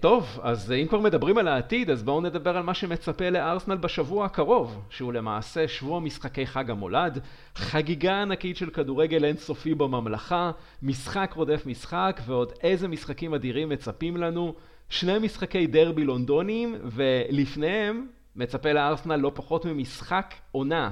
[0.00, 4.24] טוב, אז אם כבר מדברים על העתיד, אז בואו נדבר על מה שמצפה לארסנל בשבוע
[4.24, 7.18] הקרוב, שהוא למעשה שבוע משחקי חג המולד,
[7.54, 10.50] חגיגה ענקית של כדורגל אינסופי בממלכה,
[10.82, 14.54] משחק רודף משחק, ועוד איזה משחקים אדירים מצפים לנו,
[14.88, 20.90] שני משחקי דרבי לונדוניים, ולפניהם מצפה לארסנל לא פחות ממשחק עונה.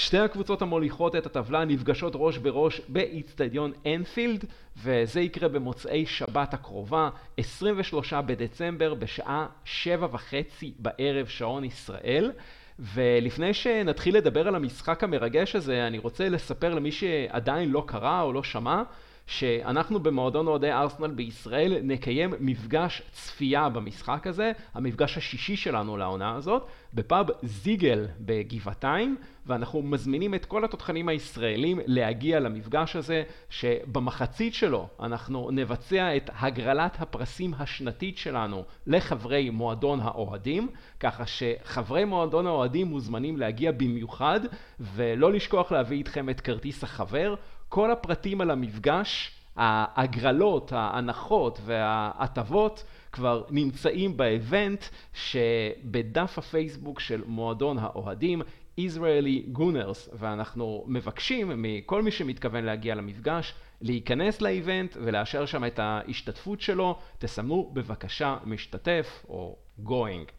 [0.00, 4.44] שתי הקבוצות המוליכות את הטבלה נפגשות ראש בראש באיצטדיון אנפילד
[4.82, 12.32] וזה יקרה במוצאי שבת הקרובה, 23 בדצמבר בשעה שבע וחצי בערב שעון ישראל.
[12.78, 18.32] ולפני שנתחיל לדבר על המשחק המרגש הזה, אני רוצה לספר למי שעדיין לא קרא או
[18.32, 18.82] לא שמע,
[19.30, 26.66] שאנחנו במועדון אוהדי ארסנל בישראל נקיים מפגש צפייה במשחק הזה, המפגש השישי שלנו לעונה הזאת,
[26.94, 29.16] בפאב זיגל בגבעתיים,
[29.46, 36.96] ואנחנו מזמינים את כל התותחנים הישראלים להגיע למפגש הזה, שבמחצית שלו אנחנו נבצע את הגרלת
[37.00, 40.68] הפרסים השנתית שלנו לחברי מועדון האוהדים,
[41.00, 44.40] ככה שחברי מועדון האוהדים מוזמנים להגיע במיוחד,
[44.80, 47.34] ולא לשכוח להביא איתכם את כרטיס החבר.
[47.70, 58.42] כל הפרטים על המפגש, ההגרלות, ההנחות וההטבות כבר נמצאים באבנט שבדף הפייסבוק של מועדון האוהדים
[58.80, 66.60] Israeli Gunners ואנחנו מבקשים מכל מי שמתכוון להגיע למפגש להיכנס לאיבנט ולאשר שם את ההשתתפות
[66.60, 70.30] שלו, תסמנו בבקשה משתתף או going.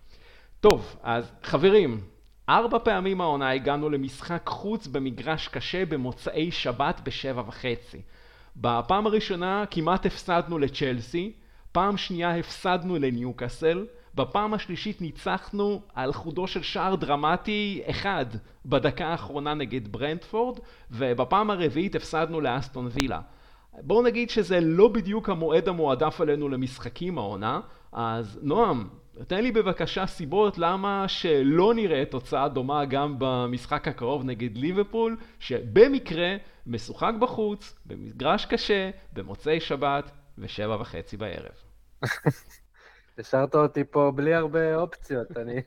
[0.60, 2.02] טוב, אז חברים,
[2.52, 8.02] ארבע פעמים העונה הגענו למשחק חוץ במגרש קשה במוצאי שבת בשבע וחצי.
[8.56, 11.32] בפעם הראשונה כמעט הפסדנו לצ'לסי,
[11.72, 13.86] פעם שנייה הפסדנו לניוקאסל,
[14.16, 18.26] בפעם השלישית ניצחנו על חודו של שער דרמטי אחד
[18.66, 20.60] בדקה האחרונה נגד ברנדפורד,
[20.92, 23.22] ובפעם הרביעית הפסדנו לאסטון וילה.
[23.82, 27.60] בואו נגיד שזה לא בדיוק המועד המועדף עלינו למשחקים העונה,
[27.92, 28.88] אז נועם,
[29.28, 36.36] תן לי בבקשה סיבות למה שלא נראה תוצאה דומה גם במשחק הקרוב נגד ליברפול, שבמקרה
[36.66, 41.54] משוחק בחוץ, במגרש קשה, במוצאי שבת, ושבע וחצי בערב.
[43.18, 45.62] השארת אותי פה בלי הרבה אופציות, אני...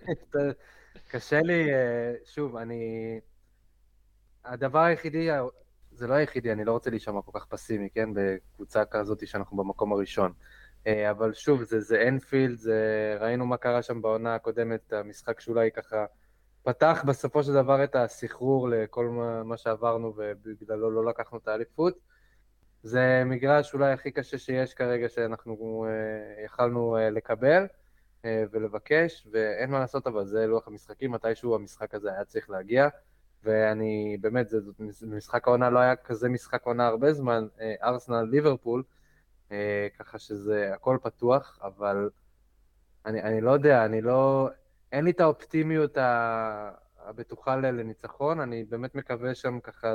[1.09, 3.21] קשה לי, אה, שוב, אני...
[4.45, 5.29] הדבר היחידי,
[5.93, 8.09] זה לא היחידי, אני לא רוצה להישמע כל כך פסימי, כן?
[8.15, 10.33] בקבוצה כזאת שאנחנו במקום הראשון.
[10.87, 13.17] אה, אבל שוב, זה, זה אנפילד, זה...
[13.21, 16.05] ראינו מה קרה שם בעונה הקודמת, המשחק שאולי ככה
[16.63, 21.99] פתח בסופו של דבר את הסחרור לכל מה, מה שעברנו ובגללו לא לקחנו את האליפות.
[22.83, 27.67] זה מגרש אולי הכי קשה שיש כרגע שאנחנו אה, יכלנו אה, לקבל
[28.25, 32.89] אה, ולבקש, ואין מה לעשות, אבל זה לוח המשחקים, מתישהו המשחק הזה היה צריך להגיע,
[33.45, 34.59] ואני, באמת, זה,
[34.89, 38.83] זה משחק העונה לא היה כזה משחק עונה הרבה זמן, אה, ארסנל ליברפול,
[39.99, 42.11] ככה שזה הכל פתוח, אבל
[43.07, 44.49] אני, אני לא יודע, אני לא,
[44.93, 45.99] אין לי את האופטימיות
[46.99, 49.95] הבטוחה לניצחון, אני באמת מקווה שם ככה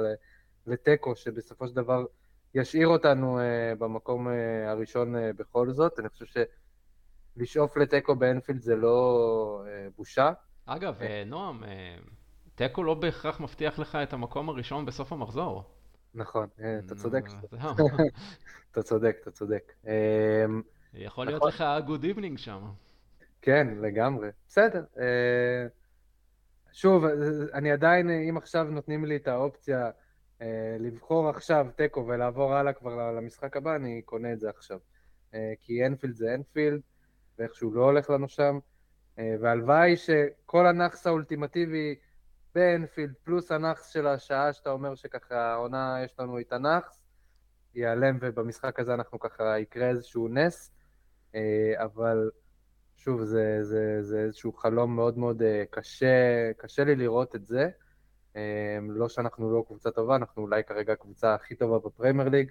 [0.67, 2.05] לתיקו, שבסופו של דבר
[2.53, 3.41] ישאיר אותנו uh,
[3.79, 4.31] במקום uh,
[4.67, 5.99] הראשון בכל זאת.
[5.99, 6.45] אני חושב
[7.35, 9.63] שלשאוף לתיקו באנפילד זה לא
[9.97, 10.31] בושה.
[10.65, 11.63] אגב, נועם,
[12.55, 15.78] תיקו לא בהכרח מבטיח לך את המקום הראשון בסוף המחזור.
[16.13, 17.25] נכון, uh, אתה צודק.
[18.71, 19.73] אתה צודק, אתה צודק.
[20.93, 21.49] יכול להיות נכון.
[21.49, 22.61] לך good ebening שם.
[23.41, 24.29] כן, לגמרי.
[24.47, 24.83] בסדר.
[26.71, 27.03] שוב,
[27.53, 29.89] אני עדיין, אם עכשיו נותנים לי את האופציה
[30.41, 34.79] אה, לבחור עכשיו תיקו ולעבור הלאה כבר למשחק הבא, אני קונה את זה עכשיו.
[35.33, 36.81] אה, כי אנפילד זה אנפילד,
[37.39, 38.59] ואיכשהו לא הולך לנו שם,
[39.19, 41.95] אה, והלוואי שכל הנאחס האולטימטיבי
[42.55, 47.01] באנפילד, פלוס הנאחס של השעה שאתה אומר שככה העונה יש לנו את הנאחס,
[47.75, 50.71] ייעלם ובמשחק הזה אנחנו ככה יקרה איזשהו נס,
[51.75, 52.29] אבל
[52.97, 57.69] שוב, זה, זה, זה איזשהו חלום מאוד מאוד קשה, קשה לי לראות את זה.
[58.35, 62.49] אמ, לא שאנחנו לא קבוצה טובה, אנחנו אולי כרגע הקבוצה הכי טובה בפרמייר ליג,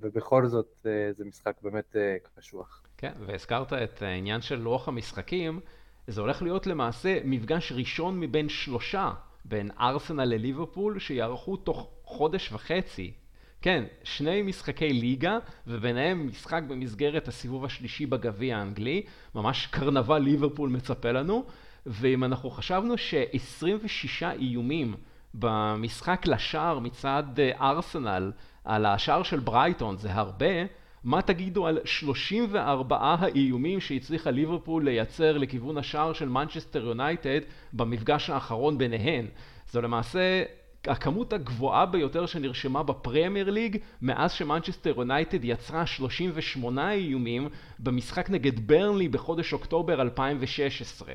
[0.00, 2.82] ובכל זאת אה, זה משחק באמת אה, קשוח.
[2.96, 5.60] כן, והזכרת את העניין של לוח המשחקים,
[6.06, 9.12] זה הולך להיות למעשה מפגש ראשון מבין שלושה
[9.44, 13.12] בין ארסנל לליברפול, שיערכו תוך חודש וחצי.
[13.62, 19.02] כן, שני משחקי ליגה, וביניהם משחק במסגרת הסיבוב השלישי בגביע האנגלי,
[19.34, 21.44] ממש קרנבל ליברפול מצפה לנו,
[21.86, 24.94] ואם אנחנו חשבנו ש-26 איומים
[25.34, 27.24] במשחק לשער מצד
[27.60, 28.32] ארסנל
[28.64, 30.54] על השער של ברייטון זה הרבה,
[31.04, 37.40] מה תגידו על 34 האיומים שהצליחה ליברפול לייצר לכיוון השער של מנצ'סטר יונייטד
[37.72, 39.26] במפגש האחרון ביניהן?
[39.70, 40.42] זו למעשה
[40.86, 47.48] הכמות הגבוהה ביותר שנרשמה בפרמייר ליג מאז שמנצ'סטר יונייטד יצרה 38 איומים
[47.78, 51.12] במשחק נגד ברנלי בחודש אוקטובר 2016.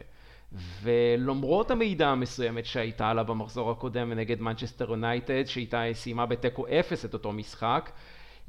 [0.81, 7.13] ולמרות המעידה המסוימת שהייתה לה במחזור הקודם נגד מנצ'סטר יונייטד, שאיתה סיימה בתיקו 0 את
[7.13, 7.91] אותו משחק,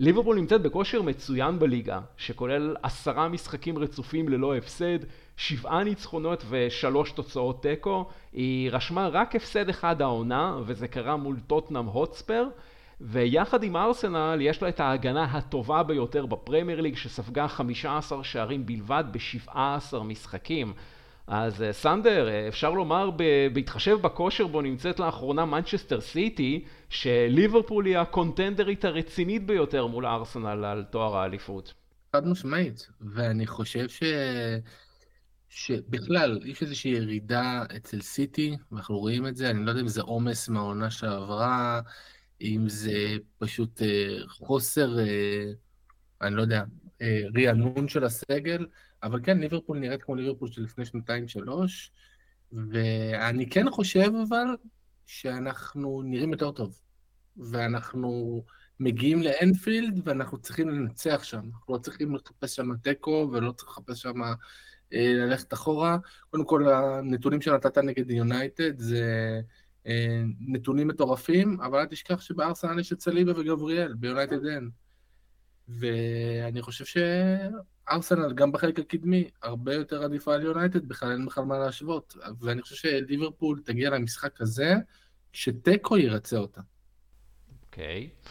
[0.03, 4.99] ליברפול נמצאת בכושר מצוין בליגה, שכולל עשרה משחקים רצופים ללא הפסד,
[5.37, 8.09] שבעה ניצחונות ושלוש תוצאות תיקו.
[8.33, 12.47] היא רשמה רק הפסד אחד העונה, וזה קרה מול טוטנאם הוטספר.
[13.01, 19.05] ויחד עם ארסנל יש לה את ההגנה הטובה ביותר בפרמייר ליג שספגה 15 שערים בלבד
[19.13, 20.73] ב-17 משחקים.
[21.31, 23.11] אז אה, סנדר, אה, אפשר לומר,
[23.53, 30.85] בהתחשב בכושר בו נמצאת לאחרונה מנצ'סטר סיטי, שליברפול היא הקונטנדרית הרצינית ביותר מול ארסנל על
[30.91, 31.75] תואר האליפות.
[32.13, 34.03] חד משמעית, ואני חושב ש...
[35.49, 40.03] שבכלל, יש איזושהי ירידה אצל סיטי, ואנחנו רואים את זה, אני לא יודע אם זה
[40.03, 41.81] עומס מהעונה שעברה,
[42.41, 44.97] אם זה פשוט אה, חוסר,
[46.23, 46.63] אני לא יודע,
[47.37, 48.67] רענון של הסגל,
[49.03, 51.93] אבל כן, ליברפול נראית כמו ליברפול של לפני שנתיים-שלוש,
[52.53, 54.47] ואני כן חושב אבל
[55.07, 56.81] שאנחנו נראים יותר טוב,
[57.37, 58.43] ואנחנו
[58.81, 64.03] מגיעים לאנפילד ואנחנו צריכים לנצח שם, אנחנו לא צריכים לחפש שם תיקו ולא צריך לחפש
[64.03, 64.23] שם
[64.93, 65.99] אה, ללכת אחורה.
[66.31, 69.41] קודם כל, הנתונים שנתת נגד יונייטד זה
[69.87, 74.71] אה, נתונים מטורפים, אבל אל תשכח שבארסנל יש את סליבה וגבריאל, ביונייטד אין.
[75.69, 76.85] ואני חושב
[77.91, 82.17] שארסנל, גם בחלק הקדמי, הרבה יותר עדיפה על יונייטד, בכלל אין בכלל מה להשוות.
[82.41, 84.75] ואני חושב שליברפול תגיע למשחק הזה,
[85.33, 86.61] שתיקו ירצה אותה.
[87.67, 88.09] אוקיי.
[88.25, 88.29] Okay.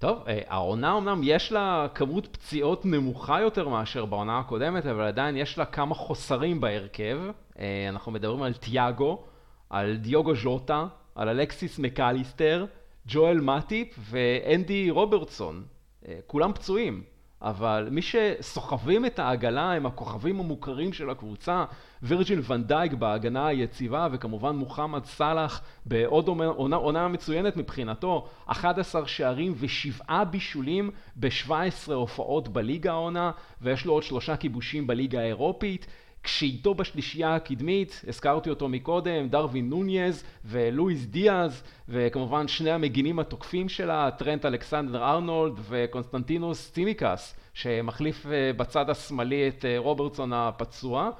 [0.00, 5.36] טוב, אה, העונה אמנם יש לה כמות פציעות נמוכה יותר מאשר בעונה הקודמת, אבל עדיין
[5.36, 7.18] יש לה כמה חוסרים בהרכב.
[7.58, 9.24] אה, אנחנו מדברים על תיאגו,
[9.70, 12.66] על דיוגו ז'וטה, על אלכסיס מקליסטר,
[13.06, 15.64] ג'ואל מטיפ ואנדי רוברטסון.
[16.08, 17.02] אה, כולם פצועים,
[17.42, 21.64] אבל מי שסוחבים את העגלה הם הכוכבים המוכרים של הקבוצה,
[22.02, 29.54] וירג'יל ואן דייק בהגנה היציבה, וכמובן מוחמד סאלח בעוד עונה, עונה מצוינת מבחינתו, 11 שערים
[29.56, 33.30] ושבעה בישולים ב-17 הופעות בליגה העונה,
[33.62, 35.86] ויש לו עוד שלושה כיבושים בליגה האירופית.
[36.22, 44.10] כשאיתו בשלישייה הקדמית, הזכרתי אותו מקודם, דרווין נונייז ולואיס דיאז, וכמובן שני המגינים התוקפים שלה,
[44.18, 51.10] טרנט אלכסנדר ארנולד וקונסטנטינוס צימיקאס, שמחליף אה, בצד השמאלי את אה, רוברטסון הפצוע.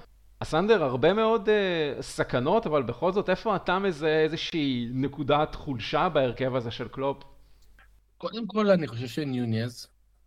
[0.42, 6.55] סנדר, הרבה מאוד uh, סכנות, אבל בכל זאת, איפה אתה מזהה איזושהי נקודת חולשה בהרכב
[6.55, 7.22] הזה של קלופ?
[8.18, 9.86] קודם כל, אני חושב שנונייז,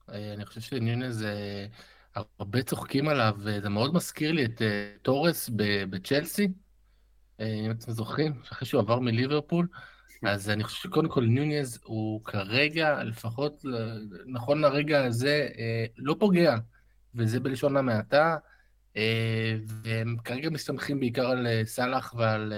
[0.09, 1.21] אני חושב שנונייז...
[1.21, 1.92] Uh...
[2.15, 5.49] הרבה צוחקים עליו, וזה מאוד מזכיר לי את uh, טורס
[5.89, 9.67] בצ'לסי, uh, אם אתם זוכרים, אחרי שהוא עבר מליברפול,
[10.23, 13.65] אז אני חושב שקודם כל נונייז הוא כרגע, לפחות
[14.25, 15.47] נכון לרגע הזה,
[15.97, 16.55] לא פוגע,
[17.15, 18.37] וזה בלשון המעטה,
[19.67, 22.53] והם כרגע מסתמכים בעיקר על סאלח ועל,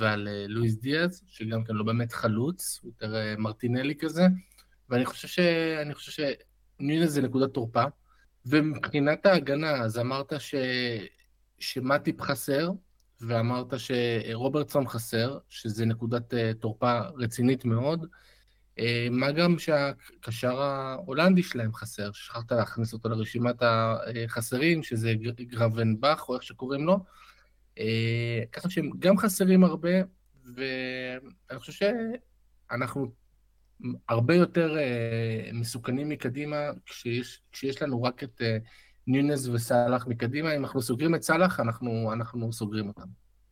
[0.00, 4.26] ועל לואיס דיאז, שגם כן לא באמת חלוץ, יותר uh, מרטינלי כזה,
[4.88, 5.38] ואני חושב ש...
[5.94, 6.24] חושב
[6.80, 7.84] שניוניז זה נקודת תורפה.
[8.46, 10.54] ומבחינת ההגנה, אז אמרת ש...
[11.58, 12.70] שמטיפ חסר,
[13.20, 18.06] ואמרת שרוברטסון חסר, שזה נקודת אה, תורפה רצינית מאוד.
[18.78, 26.34] אה, מה גם שהקשר ההולנדי שלהם חסר, שכחת להכניס אותו לרשימת החסרים, שזה גרבנבך, או
[26.34, 26.98] איך שקוראים לו.
[27.78, 29.90] אה, ככה שהם גם חסרים הרבה,
[30.54, 31.72] ואני חושב
[32.70, 33.12] שאנחנו
[34.08, 36.56] הרבה יותר uh, מסוכנים מקדימה,
[36.86, 38.44] כשיש, כשיש לנו רק את uh,
[39.06, 40.56] ניונס וסאלח מקדימה.
[40.56, 43.06] אם אנחנו סוגרים את סאלח, אנחנו, אנחנו סוגרים אותם.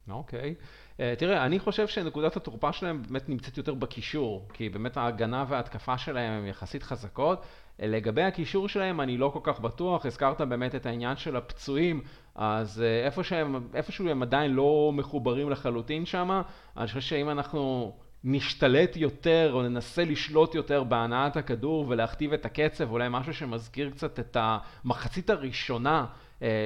[0.09, 0.55] אוקיי.
[0.59, 0.97] Okay.
[0.97, 5.99] Uh, תראה, אני חושב שנקודת התורפה שלהם באמת נמצאת יותר בקישור, כי באמת ההגנה וההתקפה
[5.99, 7.45] שלהם הן יחסית חזקות.
[7.79, 12.03] לגבי הקישור שלהם אני לא כל כך בטוח, הזכרת באמת את העניין של הפצועים,
[12.35, 16.43] אז איפה שהם, איפשהו הם עדיין לא מחוברים לחלוטין שם,
[16.77, 17.93] אני חושב שאם אנחנו
[18.29, 24.21] נשתלט יותר או ננסה לשלוט יותר בהנעת הכדור ולהכתיב את הקצב, אולי משהו שמזכיר קצת
[24.21, 26.07] את המחצית הראשונה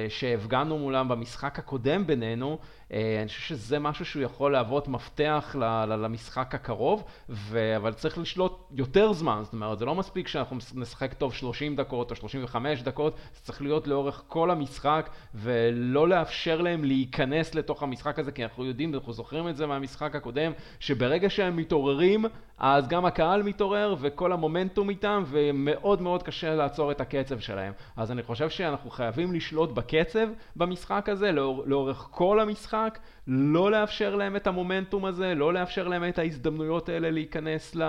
[0.09, 2.59] שהפגנו מולם במשחק הקודם בינינו,
[2.93, 5.55] אני חושב שזה משהו שהוא יכול להוות מפתח
[5.87, 7.75] למשחק הקרוב, ו...
[7.75, 12.11] אבל צריך לשלוט יותר זמן, זאת אומרת, זה לא מספיק שאנחנו נשחק טוב 30 דקות
[12.11, 18.19] או 35 דקות, זה צריך להיות לאורך כל המשחק, ולא לאפשר להם להיכנס לתוך המשחק
[18.19, 22.25] הזה, כי אנחנו יודעים, אנחנו זוכרים את זה מהמשחק הקודם, שברגע שהם מתעוררים,
[22.57, 27.73] אז גם הקהל מתעורר וכל המומנטום איתם, ומאוד מאוד קשה לעצור את הקצב שלהם.
[27.97, 32.80] אז אני חושב שאנחנו חייבים לשלוט בקצב במשחק הזה, לאור, לאורך כל המשחק,
[33.27, 37.83] לא לאפשר להם את המומנטום הזה, לא לאפשר להם את ההזדמנויות האלה להיכנס ל,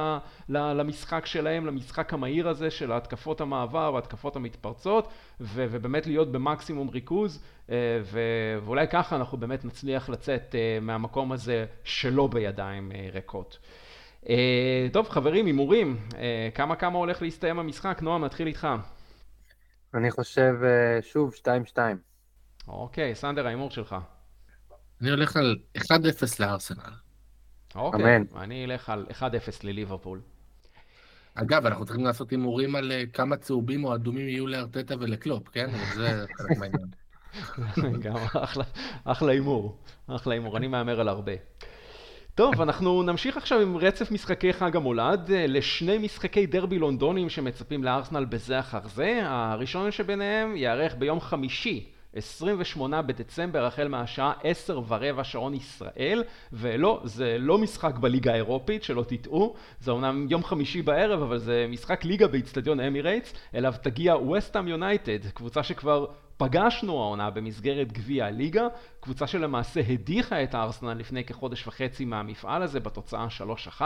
[0.49, 5.09] ל, למשחק שלהם, למשחק המהיר הזה של התקפות המעבר והתקפות המתפרצות,
[5.41, 8.21] ו, ובאמת להיות במקסימום ריכוז, אה, ו,
[8.65, 13.59] ואולי ככה אנחנו באמת נצליח לצאת אה, מהמקום הזה שלא בידיים אה, ריקות.
[14.93, 15.97] טוב חברים, הימורים,
[16.55, 17.99] כמה כמה הולך להסתיים המשחק?
[18.03, 18.69] נועם, נתחיל איתך.
[19.95, 20.55] אני חושב
[21.01, 21.33] שוב
[21.75, 21.79] 2-2.
[22.69, 23.97] אוקיי, סנדר, ההימור שלך.
[25.03, 25.83] אני הולך על 1-0
[26.41, 26.93] לארסנל.
[27.75, 28.25] אוקיי, אמן.
[28.37, 29.23] אני אלך על 1-0
[29.65, 30.21] לליברפול.
[31.35, 35.71] אגב, אנחנו צריכים לעשות הימורים על אה, כמה צהובים או אדומים יהיו לארטטה ולקלופ, כן?
[35.95, 36.89] זה חלק מהעניין.
[38.05, 38.15] גם
[39.05, 41.33] אחלה הימור, אחלה הימור, אני מהמר על הרבה.
[42.35, 47.85] טוב, אנחנו נמשיך עכשיו עם רצף משחקי חג המולד אה, לשני משחקי דרבי לונדונים שמצפים
[47.85, 49.21] לארסנל בזה אחר זה.
[49.25, 57.37] הראשון שביניהם ייערך ביום חמישי, 28 בדצמבר החל מהשעה 10 ורבע שעון ישראל ולא, זה
[57.39, 59.55] לא משחק בליגה האירופית, שלא תטעו.
[59.81, 65.27] זה אומנם יום חמישי בערב אבל זה משחק ליגה באיצטדיון אמירייטס אליו תגיע וסטאם יונייטד,
[65.35, 66.07] קבוצה שכבר
[66.37, 68.67] פגשנו העונה במסגרת גביע הליגה,
[69.01, 73.27] קבוצה שלמעשה הדיחה את הארסנל לפני כחודש וחצי מהמפעל הזה בתוצאה
[73.79, 73.83] 3-1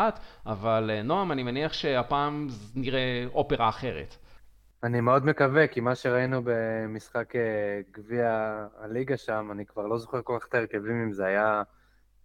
[0.47, 4.17] אבל אה, נועם אני מניח שהפעם נראה אופרה אחרת
[4.87, 10.23] אני מאוד מקווה, כי מה שראינו במשחק אה, גביע הליגה שם, אני כבר לא זוכר
[10.23, 11.63] כל כך את ההרכבים, אם זה היה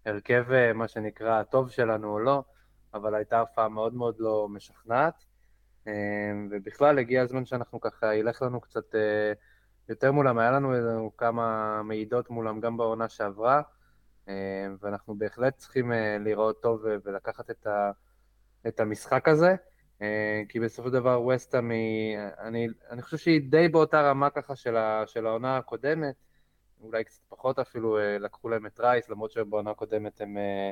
[0.05, 2.43] הרכב, אה, מה שנקרא, הטוב שלנו או לא,
[2.93, 5.25] אבל הייתה הופעה מאוד מאוד לא משכנעת.
[5.87, 5.93] אה,
[6.51, 8.95] ובכלל, הגיע הזמן שאנחנו ככה, ילך לנו קצת
[9.89, 13.61] יותר מולם, היה לנו כמה מעידות מולם גם בעונה שעברה,
[14.81, 17.51] ואנחנו בהחלט צריכים לראות טוב ולקחת
[18.67, 19.55] את המשחק הזה.
[20.01, 24.55] אה, כי בסופו של דבר ווסטהאם היא, אני, אני חושב שהיא די באותה רמה ככה
[24.55, 26.15] של, ה, של העונה הקודמת,
[26.81, 30.71] אולי קצת פחות אפילו, אה, לקחו להם את רייס, למרות שבעונה הקודמת הם אה,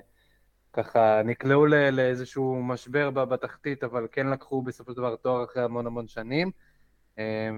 [0.74, 6.08] ככה נקלעו לאיזשהו משבר בתחתית, אבל כן לקחו בסופו של דבר תואר אחרי המון המון
[6.08, 6.52] שנים,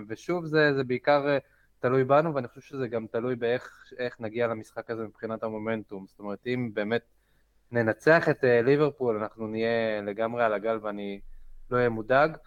[0.08, 1.38] ושוב זה, זה בעיקר
[1.80, 3.86] תלוי בנו, ואני חושב שזה גם תלוי באיך
[4.20, 7.02] נגיע למשחק הזה מבחינת המומנטום, זאת אומרת אם באמת
[7.72, 11.20] ננצח את ליברפול, אנחנו נהיה לגמרי על הגל ואני
[11.72, 12.38] לא יהיה מודאג.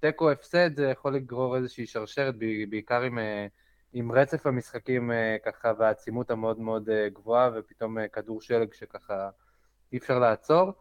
[0.00, 2.34] תיקו הפסד זה יכול לגרור איזושהי שרשרת,
[2.68, 3.46] בעיקר עם, אה,
[3.92, 9.30] עם רצף המשחקים אה, ככה והעצימות המאוד מאוד אה, גבוהה, ופתאום כדור שלג שככה
[9.92, 10.72] אי אפשר לעצור.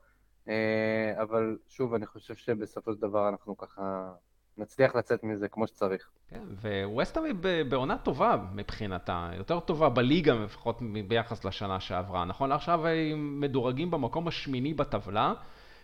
[1.22, 4.14] אבל שוב, אני חושב שבסופו של דבר אנחנו ככה
[4.58, 6.10] נצליח לצאת מזה כמו שצריך.
[6.28, 6.44] כן,
[6.86, 12.26] וווסטהאם היא בעונה טובה מבחינתה, יותר טובה בליגה לפחות ביחס לשנה שעברה.
[12.26, 15.34] נכון לעכשיו הם מדורגים במקום השמיני בטבלה.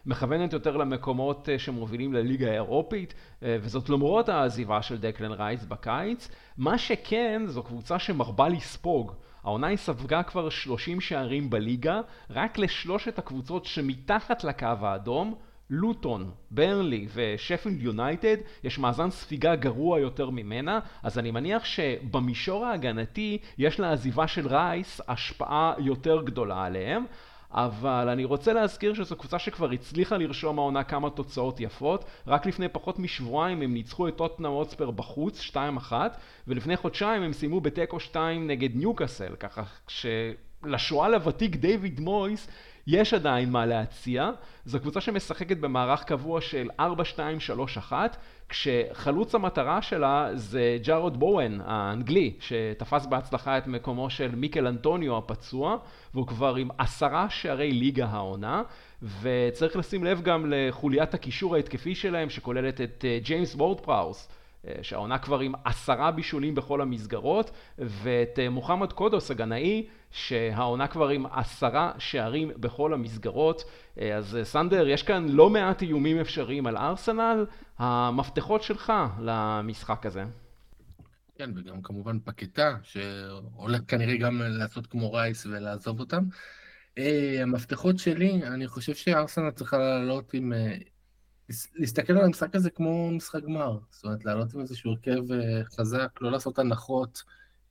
[0.06, 6.30] מכוונת יותר למקומות אה, שמובילים לליגה האירופית, אה, וזאת למרות העזיבה של דקלן רייס בקיץ.
[6.58, 9.14] מה שכן, זו קבוצה שמרבה לספוג.
[9.43, 15.36] העונה היא ספגה כבר 30 שערים בליגה, רק לשלושת הקבוצות שמתחת לקו האדום,
[15.70, 23.38] לוטון, ברנלי ושפילד יונייטד, יש מאזן ספיגה גרוע יותר ממנה, אז אני מניח שבמישור ההגנתי
[23.58, 27.06] יש לעזיבה של רייס השפעה יותר גדולה עליהם.
[27.52, 32.06] אבל אני רוצה להזכיר שזו קבוצה שכבר הצליחה לרשום העונה כמה תוצאות יפות.
[32.28, 35.52] רק לפני פחות משבועיים הם ניצחו את טוטנאם הוטספר בחוץ,
[35.89, 35.93] 2-1,
[36.47, 42.47] ולפני חודשיים הם סיימו בתיקו 2 נגד ניוקאסל, ככה שלשועל הוותיק דיוויד מויס
[42.88, 44.30] יש עדיין מה להציע.
[44.65, 46.69] זו קבוצה שמשחקת במערך קבוע של
[47.91, 47.93] 4-2-3-1,
[48.49, 55.77] כשחלוץ המטרה שלה זה ג'ארוד בואן האנגלי, שתפס בהצלחה את מקומו של מיקל אנטוניו הפצוע,
[56.13, 58.63] והוא כבר עם עשרה שערי ליגה העונה,
[59.21, 64.30] וצריך לשים לב גם לחוליית הקישור ההתקפי שלהם, שכוללת את אה, ג'יימס וורד פראוס.
[64.68, 71.10] אה, שהעונה כבר עם עשרה בישולים בכל המסגרות, ואת אה, מוחמד קודוס הגנאי, שהעונה כבר
[71.10, 73.64] עם עשרה שערים בכל המסגרות.
[73.99, 77.45] אה, אז סנדר, יש כאן לא מעט איומים אפשריים על ארסנל,
[77.78, 80.26] המפתחות שלך למשחק הזה.
[81.36, 86.24] כן, וגם כמובן פקטה, שהולך כנראה גם לעשות כמו רייס ולעזוב אותם.
[87.41, 90.53] המפתחות שלי, אני חושב שארסנל צריכה לעלות עם
[91.76, 96.08] להסתכל על המשחק הזה כמו משחק גמר, זאת אומרת לעלות עם איזשהו הרכב אה, חזק,
[96.22, 97.24] לא לעשות הנחות,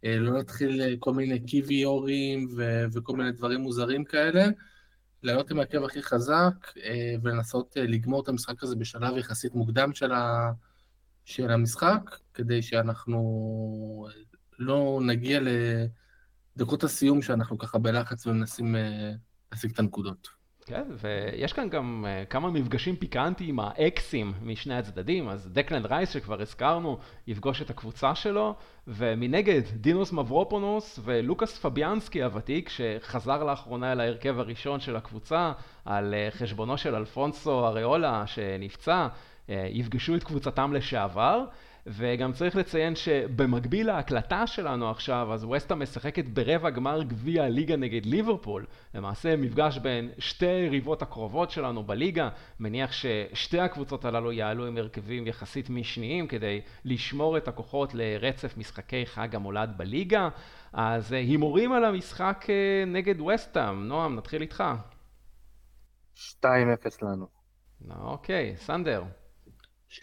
[0.03, 2.49] לא להתחיל כל מיני קיוויורים
[2.93, 4.47] וכל מיני דברים מוזרים כאלה,
[5.23, 6.73] לעלות עם ההרכב הכי חזק
[7.23, 10.53] ולנסות לגמור את המשחק הזה בשלב יחסית מוקדם של, ה...
[11.25, 14.09] של המשחק, כדי שאנחנו
[14.59, 15.41] לא נגיע
[16.57, 18.77] לדקות הסיום שאנחנו ככה בלחץ ומנסים
[19.53, 20.38] להשיג את הנקודות.
[20.69, 26.11] כן, ויש כאן גם uh, כמה מפגשים פיקנטיים עם האקסים משני הצדדים, אז דקלן רייס
[26.11, 28.55] שכבר הזכרנו, יפגוש את הקבוצה שלו,
[28.87, 35.53] ומנגד דינוס מברופונוס ולוקאס פביאנסקי הוותיק, שחזר לאחרונה אל ההרכב הראשון של הקבוצה,
[35.85, 39.09] על uh, חשבונו של אלפונסו אריולה שנפצע,
[39.47, 41.45] uh, יפגשו את קבוצתם לשעבר.
[41.87, 48.07] וגם צריך לציין שבמקביל להקלטה שלנו עכשיו, אז ווסטה משחקת ברבע גמר גביע הליגה נגד
[48.07, 48.67] ליברפול.
[48.95, 52.29] למעשה מפגש בין שתי היריבות הקרובות שלנו בליגה.
[52.61, 59.07] מניח ששתי הקבוצות הללו יעלו עם הרכבים יחסית משניים כדי לשמור את הכוחות לרצף משחקי
[59.07, 60.29] חג המולד בליגה.
[60.73, 63.89] אז אה, הימורים על המשחק אה, נגד ווסטאם.
[63.89, 64.65] נועם, נתחיל איתך.
[66.17, 66.47] 2-0
[67.03, 67.27] לנו.
[67.91, 69.05] אוקיי, סנדר.
[69.91, 70.03] 3-0.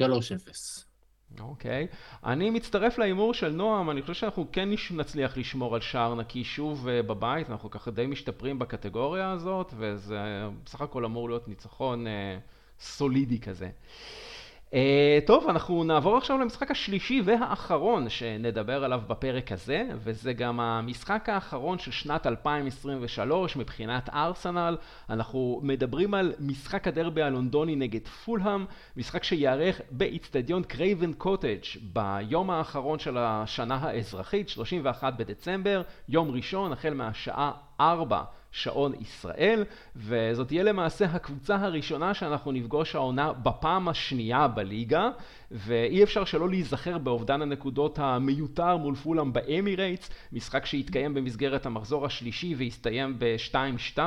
[1.39, 1.87] אוקיי.
[2.23, 6.87] אני מצטרף להימור של נועם, אני חושב שאנחנו כן נצליח לשמור על שער נקי שוב
[6.87, 10.17] uh, בבית, אנחנו ככה די משתפרים בקטגוריה הזאת, וזה
[10.63, 12.09] בסך הכל אמור להיות ניצחון uh,
[12.79, 13.69] סולידי כזה.
[14.75, 14.77] Uh,
[15.25, 21.79] טוב, אנחנו נעבור עכשיו למשחק השלישי והאחרון שנדבר עליו בפרק הזה, וזה גם המשחק האחרון
[21.79, 24.77] של שנת 2023 מבחינת ארסנל.
[25.09, 28.65] אנחנו מדברים על משחק הדרבי הלונדוני נגד פולהאם,
[28.97, 31.63] משחק שייערך באיצטדיון קרייבן קוטג'
[31.93, 38.23] ביום האחרון של השנה האזרחית, 31 בדצמבר, יום ראשון, החל מהשעה 4
[38.55, 39.63] שעון ישראל,
[39.95, 45.09] וזאת תהיה למעשה הקבוצה הראשונה שאנחנו נפגוש העונה בפעם השנייה בליגה,
[45.51, 52.55] ואי אפשר שלא להיזכר באובדן הנקודות המיותר מול פולאם באמירייטס, משחק שהתקיים במסגרת המחזור השלישי
[52.57, 53.99] והסתיים ב-2-2,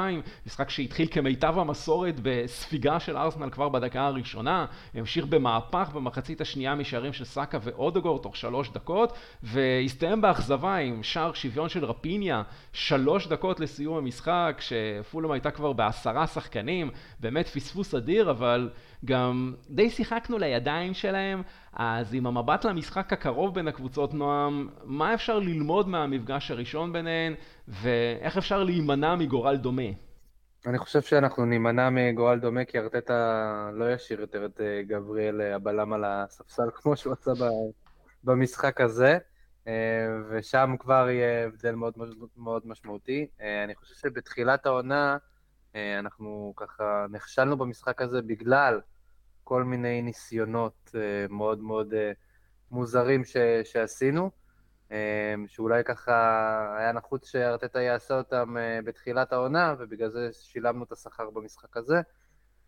[0.46, 7.12] משחק שהתחיל כמיטב המסורת בספיגה של ארסנל כבר בדקה הראשונה, המשיך במהפך במחצית השנייה משערים
[7.12, 9.12] של סאקה ואודוגור תוך שלוש דקות,
[9.42, 16.26] והסתיים באכזבה עם שער שוויון של רפיניה, שלוש דקות לסיום המשחק, שפולאם הייתה כבר בעשרה
[16.26, 18.70] שחקנים, באמת פספוס אדיר, אבל
[19.04, 21.42] גם די שיחקנו לידיים שלהם,
[21.72, 27.34] אז עם המבט למשחק הקרוב בין הקבוצות, נועם, מה אפשר ללמוד מהמפגש הראשון ביניהן,
[27.68, 29.82] ואיך אפשר להימנע מגורל דומה?
[30.66, 35.54] אני חושב שאנחנו נימנע מגורל דומה, כי ארטטה לא ישאיר יותר את אה, גבריאל אה,
[35.54, 37.30] הבלם על הספסל, כמו שהוא עשה
[38.24, 39.18] במשחק הזה.
[39.68, 41.92] אה, ושם כבר יהיה הבדל מאוד,
[42.36, 43.26] מאוד משמעותי.
[43.64, 45.16] אני חושב שבתחילת העונה,
[45.74, 48.80] אנחנו ככה נכשלנו במשחק הזה בגלל
[49.44, 52.12] כל מיני ניסיונות אה, מאוד מאוד אה,
[52.70, 54.30] מוזרים ש, שעשינו,
[55.46, 56.14] שאולי ככה
[56.78, 62.00] היה נחוץ שארטטה יעשה אותם בתחילת העונה, ובגלל זה שילמנו את השכר במשחק הזה,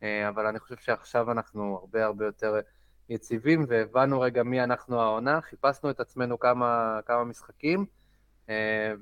[0.02, 2.60] אבל אני חושב שעכשיו אנחנו הרבה הרבה יותר
[3.08, 7.86] יציבים, והבנו רגע מי אנחנו העונה, חיפשנו את עצמנו כמה, כמה משחקים,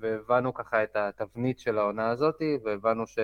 [0.01, 3.19] והבנו ככה את התבנית של העונה הזאת, והבנו ש...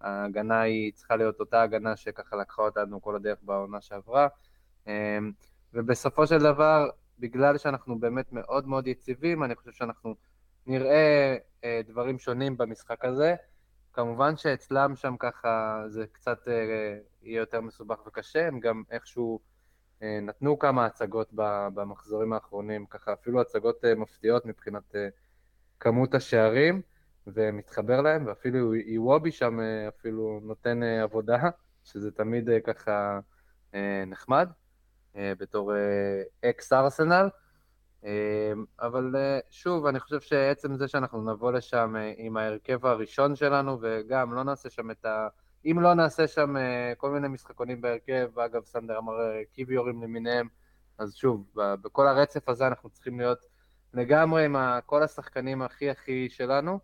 [0.00, 4.28] ההגנה היא צריכה להיות אותה הגנה שככה לקחה אותנו כל הדרך בעונה שעברה.
[4.86, 5.32] אמ,
[5.74, 6.88] ובסופו של דבר,
[7.18, 10.14] בגלל שאנחנו באמת מאוד מאוד יציבים, אני חושב שאנחנו
[10.66, 13.34] נראה אה, דברים שונים במשחק הזה.
[13.92, 19.40] כמובן שאצלם שם ככה זה קצת אה, יהיה יותר מסובך וקשה, הם גם איכשהו
[20.02, 21.28] אה, נתנו כמה הצגות
[21.74, 24.94] במחזורים האחרונים, ככה אפילו הצגות מפתיעות מבחינת
[25.80, 26.82] כמות השערים.
[27.34, 31.38] ומתחבר להם, ואפילו איוובי שם אה, אפילו נותן אה, עבודה,
[31.84, 33.18] שזה תמיד אה, ככה
[34.06, 34.48] נחמד,
[35.14, 35.72] בתור
[36.44, 37.28] אקס ארסנל.
[38.80, 39.14] אבל
[39.50, 44.70] שוב, אני חושב שעצם זה שאנחנו נבוא לשם עם ההרכב הראשון שלנו, וגם לא נעשה
[44.70, 45.28] שם את ה...
[45.64, 46.54] אם לא נעשה שם
[46.96, 49.14] כל מיני משחקונים בהרכב, אגב, סנדר אמר
[49.52, 50.48] קיוויורים למיניהם,
[50.98, 53.38] אז שוב, בכל הרצף הזה אנחנו צריכים להיות
[53.94, 54.56] לגמרי עם
[54.86, 56.78] כל השחקנים הכי הכי שלנו.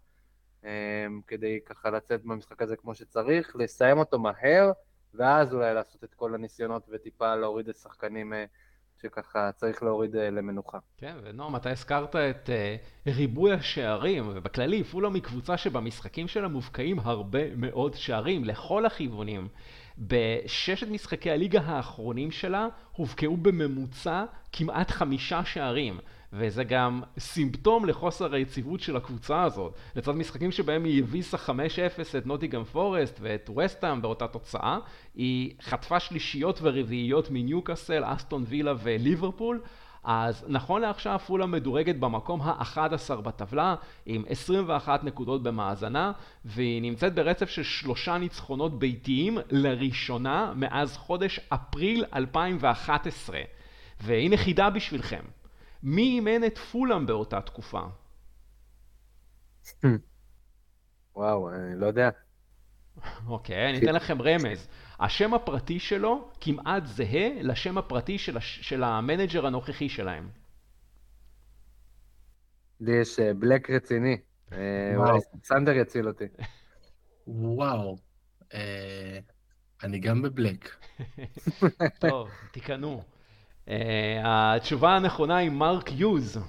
[0.64, 4.72] אמ, כדי ככה לצאת במשחק הזה כמו שצריך, לסיים אותו מהר,
[5.14, 8.44] ואז אולי לעשות את כל הניסיונות וטיפה להוריד את שחקנים אה,
[9.02, 10.78] שככה צריך להוריד אה, למנוחה.
[10.96, 17.56] כן, ונועם, אתה הזכרת את uh, ריבוי השערים, ובכללי, פולו מקבוצה שבמשחקים שלה מובקעים הרבה
[17.56, 19.48] מאוד שערים, לכל הכיוונים.
[19.98, 25.98] בששת משחקי הליגה האחרונים שלה הובקעו בממוצע כמעט חמישה שערים.
[26.36, 29.74] וזה גם סימפטום לחוסר היציבות של הקבוצה הזאת.
[29.96, 31.50] לצד משחקים שבהם היא הביסה 5-0
[32.18, 34.78] את נוטיגם פורסט ואת וסטאם באותה תוצאה,
[35.14, 39.60] היא חטפה שלישיות ורביעיות מניוקאסל, אסטון וילה וליברפול,
[40.04, 43.74] אז נכון לעכשיו פולה מדורגת במקום ה-11 בטבלה
[44.06, 46.12] עם 21 נקודות במאזנה
[46.44, 53.40] והיא נמצאת ברצף של שלושה ניצחונות ביתיים לראשונה מאז חודש אפריל 2011
[54.00, 55.22] והנה חידה בשבילכם
[55.84, 57.80] מי אימן את פולאם באותה תקופה?
[61.16, 62.10] וואו, אני לא יודע.
[63.26, 64.68] אוקיי, אני אתן לכם רמז.
[65.00, 68.60] השם הפרטי שלו כמעט זהה לשם הפרטי של, הש...
[68.60, 70.28] של המנג'ר הנוכחי שלהם.
[72.80, 74.16] לי יש אה, black רציני.
[74.52, 76.24] אה, אולי סנדר יציל אותי.
[77.26, 77.96] וואו.
[78.54, 79.18] אה,
[79.82, 80.76] אני גם ב black.
[82.08, 83.02] טוב, תיכנעו.
[84.24, 86.40] התשובה הנכונה היא מארק יוז.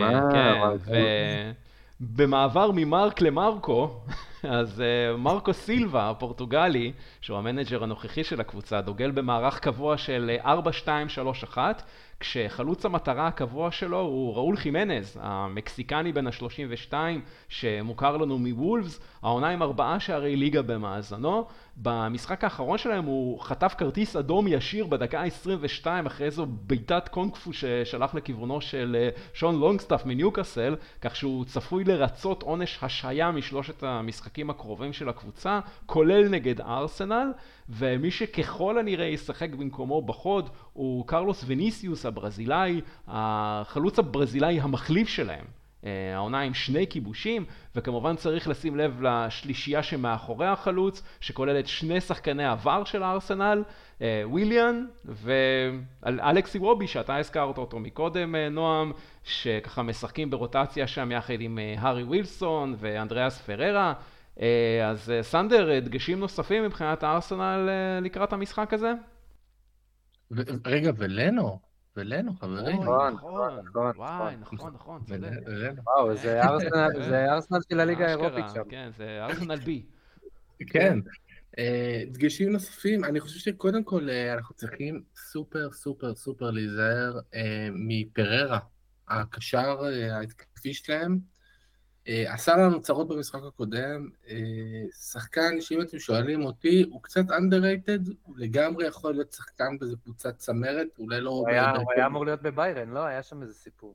[0.00, 0.20] מה?
[0.32, 0.60] כן,
[2.00, 3.90] ובמעבר ממרק למרקו,
[4.42, 10.30] אז uh, מרקו סילבה, הפורטוגלי, שהוא המנג'ר הנוכחי של הקבוצה, דוגל במערך קבוע של
[11.54, 11.58] 4-2-3-1,
[12.20, 16.92] כשחלוץ המטרה הקבוע שלו הוא ראול חימנז, המקסיקני בן ה-32,
[17.48, 21.46] שמוכר לנו מוולפס, העונה עם ארבעה שערי ליגה במאזנו.
[21.82, 27.52] במשחק האחרון שלהם הוא חטף כרטיס אדום ישיר בדקה ה-22 אחרי איזו בעיטת קונג פו
[27.52, 34.50] ששלח לכיוונו של אה, שון לונגסטאפ מניוקאסל, כך שהוא צפוי לרצות עונש השעיה משלושת המשחקים
[34.50, 37.32] הקרובים של הקבוצה, כולל נגד ארסנל,
[37.68, 45.57] ומי שככל הנראה ישחק במקומו בחוד הוא קרלוס וניסיוס הברזילאי, החלוץ הברזילאי המחליף שלהם.
[45.84, 47.44] אה, העונה עם שני כיבושים,
[47.76, 53.64] וכמובן צריך לשים לב לשלישייה שמאחורי החלוץ, שכוללת שני שחקני עבר של הארסנל,
[54.02, 58.92] אה, וויליאן ואלכסי וובי, שאתה הזכרת אותו מקודם, אה, נועם,
[59.24, 63.94] שככה משחקים ברוטציה שם יחד עם הארי ווילסון ואנדריאס פררה.
[64.84, 67.68] אז סנדר, דגשים נוספים מבחינת הארסנל
[68.02, 68.92] לקראת המשחק הזה?
[70.66, 71.67] רגע, ולנו?
[71.98, 72.82] ולנו, חברים.
[72.82, 75.30] נכון, נכון, נכון, וואי, נכון, נכון, צודק.
[75.86, 76.16] וואו,
[77.08, 78.62] זה ארסנל של הליגה האירופית שם.
[78.70, 79.82] כן, זה ארסנל בי.
[80.66, 80.98] כן.
[82.06, 87.18] דגשים נוספים, אני חושב שקודם כל אנחנו צריכים סופר סופר סופר להיזהר
[87.72, 88.58] מפררה,
[89.08, 89.78] הקשר
[90.12, 91.18] ההתקפי שלהם.
[92.08, 94.36] אה, עשה לנו צרות במשחק הקודם, אה,
[95.10, 100.38] שחקן שאם אתם שואלים אותי, הוא קצת underrated, הוא לגמרי יכול להיות שחקן באיזה קבוצת
[100.38, 101.30] צמרת, אולי לא...
[101.30, 103.04] הוא היה, הוא היה אמור להיות בביירן, לא?
[103.04, 103.94] היה שם איזה סיפור.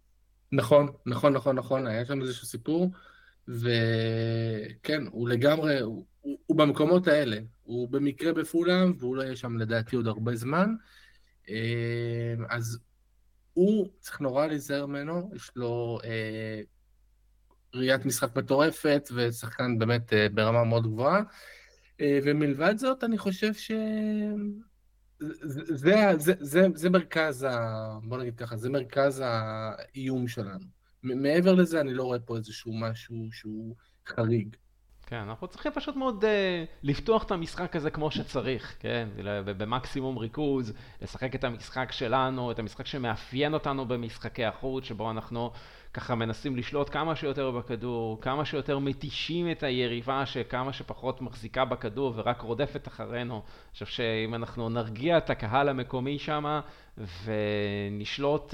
[0.51, 2.91] נכון, נכון, נכון, נכון, היה שם איזשהו סיפור,
[3.47, 9.57] וכן, הוא לגמרי, הוא, הוא, הוא במקומות האלה, הוא במקרה בפולאם, והוא לא יהיה שם
[9.57, 10.75] לדעתי עוד הרבה זמן,
[11.49, 12.79] אה, אז
[13.53, 15.99] הוא צריך נורא להיזהר ממנו, יש לו
[17.73, 21.21] ראיית משחק מטורפת, ושחקן באמת אה, ברמה מאוד גבוהה.
[22.01, 23.71] אה, ומלבד זאת, אני חושב ש...
[25.19, 27.87] זה, זה, זה, זה מרכז ה...
[28.03, 30.65] בוא נגיד ככה, זה מרכז האיום שלנו.
[31.03, 33.75] מעבר לזה, אני לא רואה פה איזשהו משהו שהוא
[34.07, 34.55] חריג.
[35.05, 36.27] כן, אנחנו צריכים פשוט מאוד uh,
[36.83, 39.09] לפתוח את המשחק הזה כמו שצריך, כן?
[39.45, 45.51] במקסימום ריכוז, לשחק את המשחק שלנו, את המשחק שמאפיין אותנו במשחקי החוץ, שבו אנחנו
[45.93, 52.13] ככה מנסים לשלוט כמה שיותר בכדור, כמה שיותר מתישים את היריבה שכמה שפחות מחזיקה בכדור
[52.15, 53.33] ורק רודפת אחרינו.
[53.33, 56.59] אני חושב שאם אנחנו נרגיע את הקהל המקומי שם
[57.23, 58.53] ונשלוט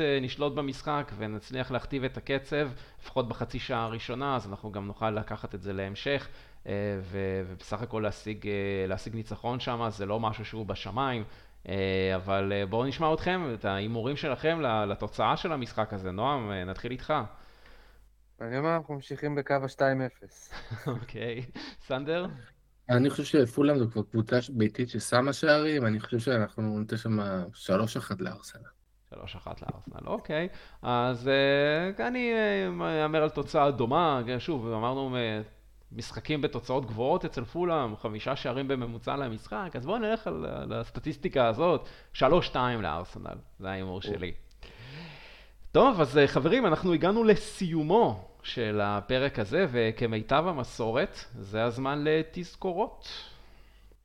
[0.56, 2.70] במשחק ונצליח להכתיב את הקצב,
[3.02, 6.28] לפחות בחצי שעה הראשונה, אז אנחנו גם נוכל לקחת את זה להמשך.
[6.68, 6.74] אה,
[7.12, 11.49] ובסך הכל להשיג, אה, להשיג ניצחון שם זה לא משהו שהוא בשמיים, אה,
[12.16, 16.12] אבל אה, בואו נשמע אתכם, את ההימורים שלכם לתוצאה של המשחק הזה.
[16.12, 17.14] נועם, אה, נתחיל איתך.
[18.42, 20.54] אני אומר, אנחנו ממשיכים בקו ה-2-0.
[20.88, 21.42] אוקיי.
[21.82, 22.26] סנדר?
[22.90, 27.22] אני חושב שפולאם זו כבר קבוצה ביתית ששמה שערים, אני חושב שאנחנו ניתן שם 3-1
[28.20, 28.62] לארסנל.
[29.14, 30.48] 3-1 לארסנל, אוקיי.
[30.82, 31.30] אז
[32.00, 32.34] אני
[33.04, 35.16] אאמר על תוצאה דומה, שוב, אמרנו
[35.92, 41.48] משחקים בתוצאות גבוהות אצל פולאם, חמישה שערים בממוצע למשחק, אז בואו נלך על, על הסטטיסטיקה
[41.48, 44.34] הזאת, שלוש שתיים לארסנל, זה ההימור שלי.
[45.72, 53.08] טוב, אז אה, חברים, אנחנו הגענו לסיומו של הפרק הזה, וכמיטב המסורת, זה הזמן לתזכורות.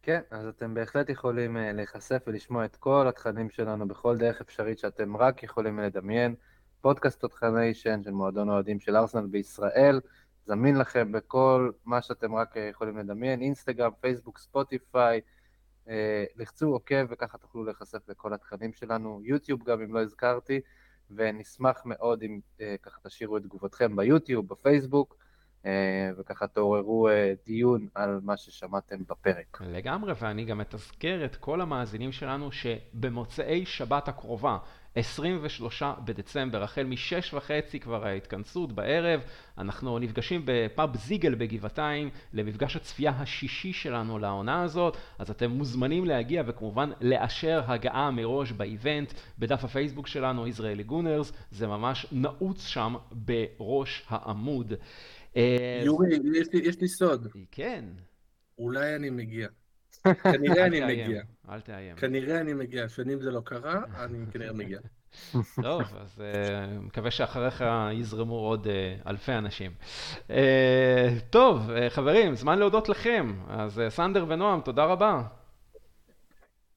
[0.03, 4.79] כן, אז אתם בהחלט יכולים אה, להיחשף ולשמוע את כל התכנים שלנו בכל דרך אפשרית
[4.79, 6.35] שאתם רק יכולים לדמיין.
[6.81, 10.01] פודקאסט תותחניישן של מועדון האוהדים של ארסנל בישראל.
[10.47, 15.21] זמין לכם בכל מה שאתם רק אה, יכולים לדמיין, אינסטגרם, פייסבוק, ספוטיפיי,
[15.89, 20.61] אה, לחצו עוקב וככה תוכלו להיחשף לכל התכנים שלנו, יוטיוב גם אם לא הזכרתי,
[21.11, 25.17] ונשמח מאוד אם אה, ככה תשאירו את תגובתכם ביוטיוב, בפייסבוק,
[26.19, 27.09] וככה תעוררו
[27.47, 29.61] דיון על מה ששמעתם בפרק.
[29.61, 34.59] לגמרי, ואני גם מתזכר את כל המאזינים שלנו שבמוצאי שבת הקרובה
[34.97, 39.21] 23 בדצמבר, החל משש וחצי כבר ההתכנסות בערב,
[39.59, 46.43] אנחנו נפגשים בפאב זיגל בגבעתיים למפגש הצפייה השישי שלנו לעונה הזאת, אז אתם מוזמנים להגיע
[46.47, 54.07] וכמובן לאשר הגעה מראש באיבנט, בדף הפייסבוק שלנו, ישראלי גונרס, זה ממש נעוץ שם בראש
[54.09, 54.73] העמוד.
[55.37, 57.29] אה, יורי, יש לי, יש לי סוד.
[57.51, 57.85] כן.
[58.59, 59.49] אולי אני מגיע.
[60.23, 61.23] כנראה אני מגיע.
[61.51, 61.97] אל תאיים.
[61.97, 62.89] כנראה אני מגיע.
[62.89, 64.79] שנים זה לא קרה, אני כנראה מגיע.
[65.63, 69.73] טוב, אז uh, מקווה שאחריך יזרמו עוד uh, אלפי אנשים.
[70.29, 70.31] Uh,
[71.31, 73.35] טוב, uh, חברים, זמן להודות לכם.
[73.49, 75.23] אז uh, סנדר ונועם, תודה רבה.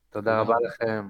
[0.10, 1.08] תודה רבה לכם.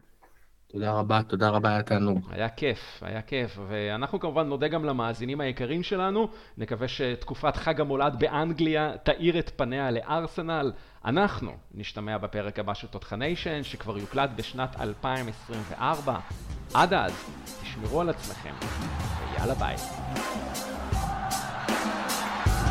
[0.72, 2.20] תודה רבה, תודה רבה, היה תענוג.
[2.32, 8.16] היה כיף, היה כיף, ואנחנו כמובן נודה גם למאזינים היקרים שלנו, נקווה שתקופת חג המולד
[8.20, 10.72] באנגליה תאיר את פניה לארסנל.
[11.06, 16.20] אנחנו נשתמע בפרק הבא של תותחניישן, שכבר יוקלט בשנת 2024.
[16.74, 17.30] עד אז,
[17.62, 18.54] תשמרו על עצמכם,
[19.34, 19.76] ויאללה ביי.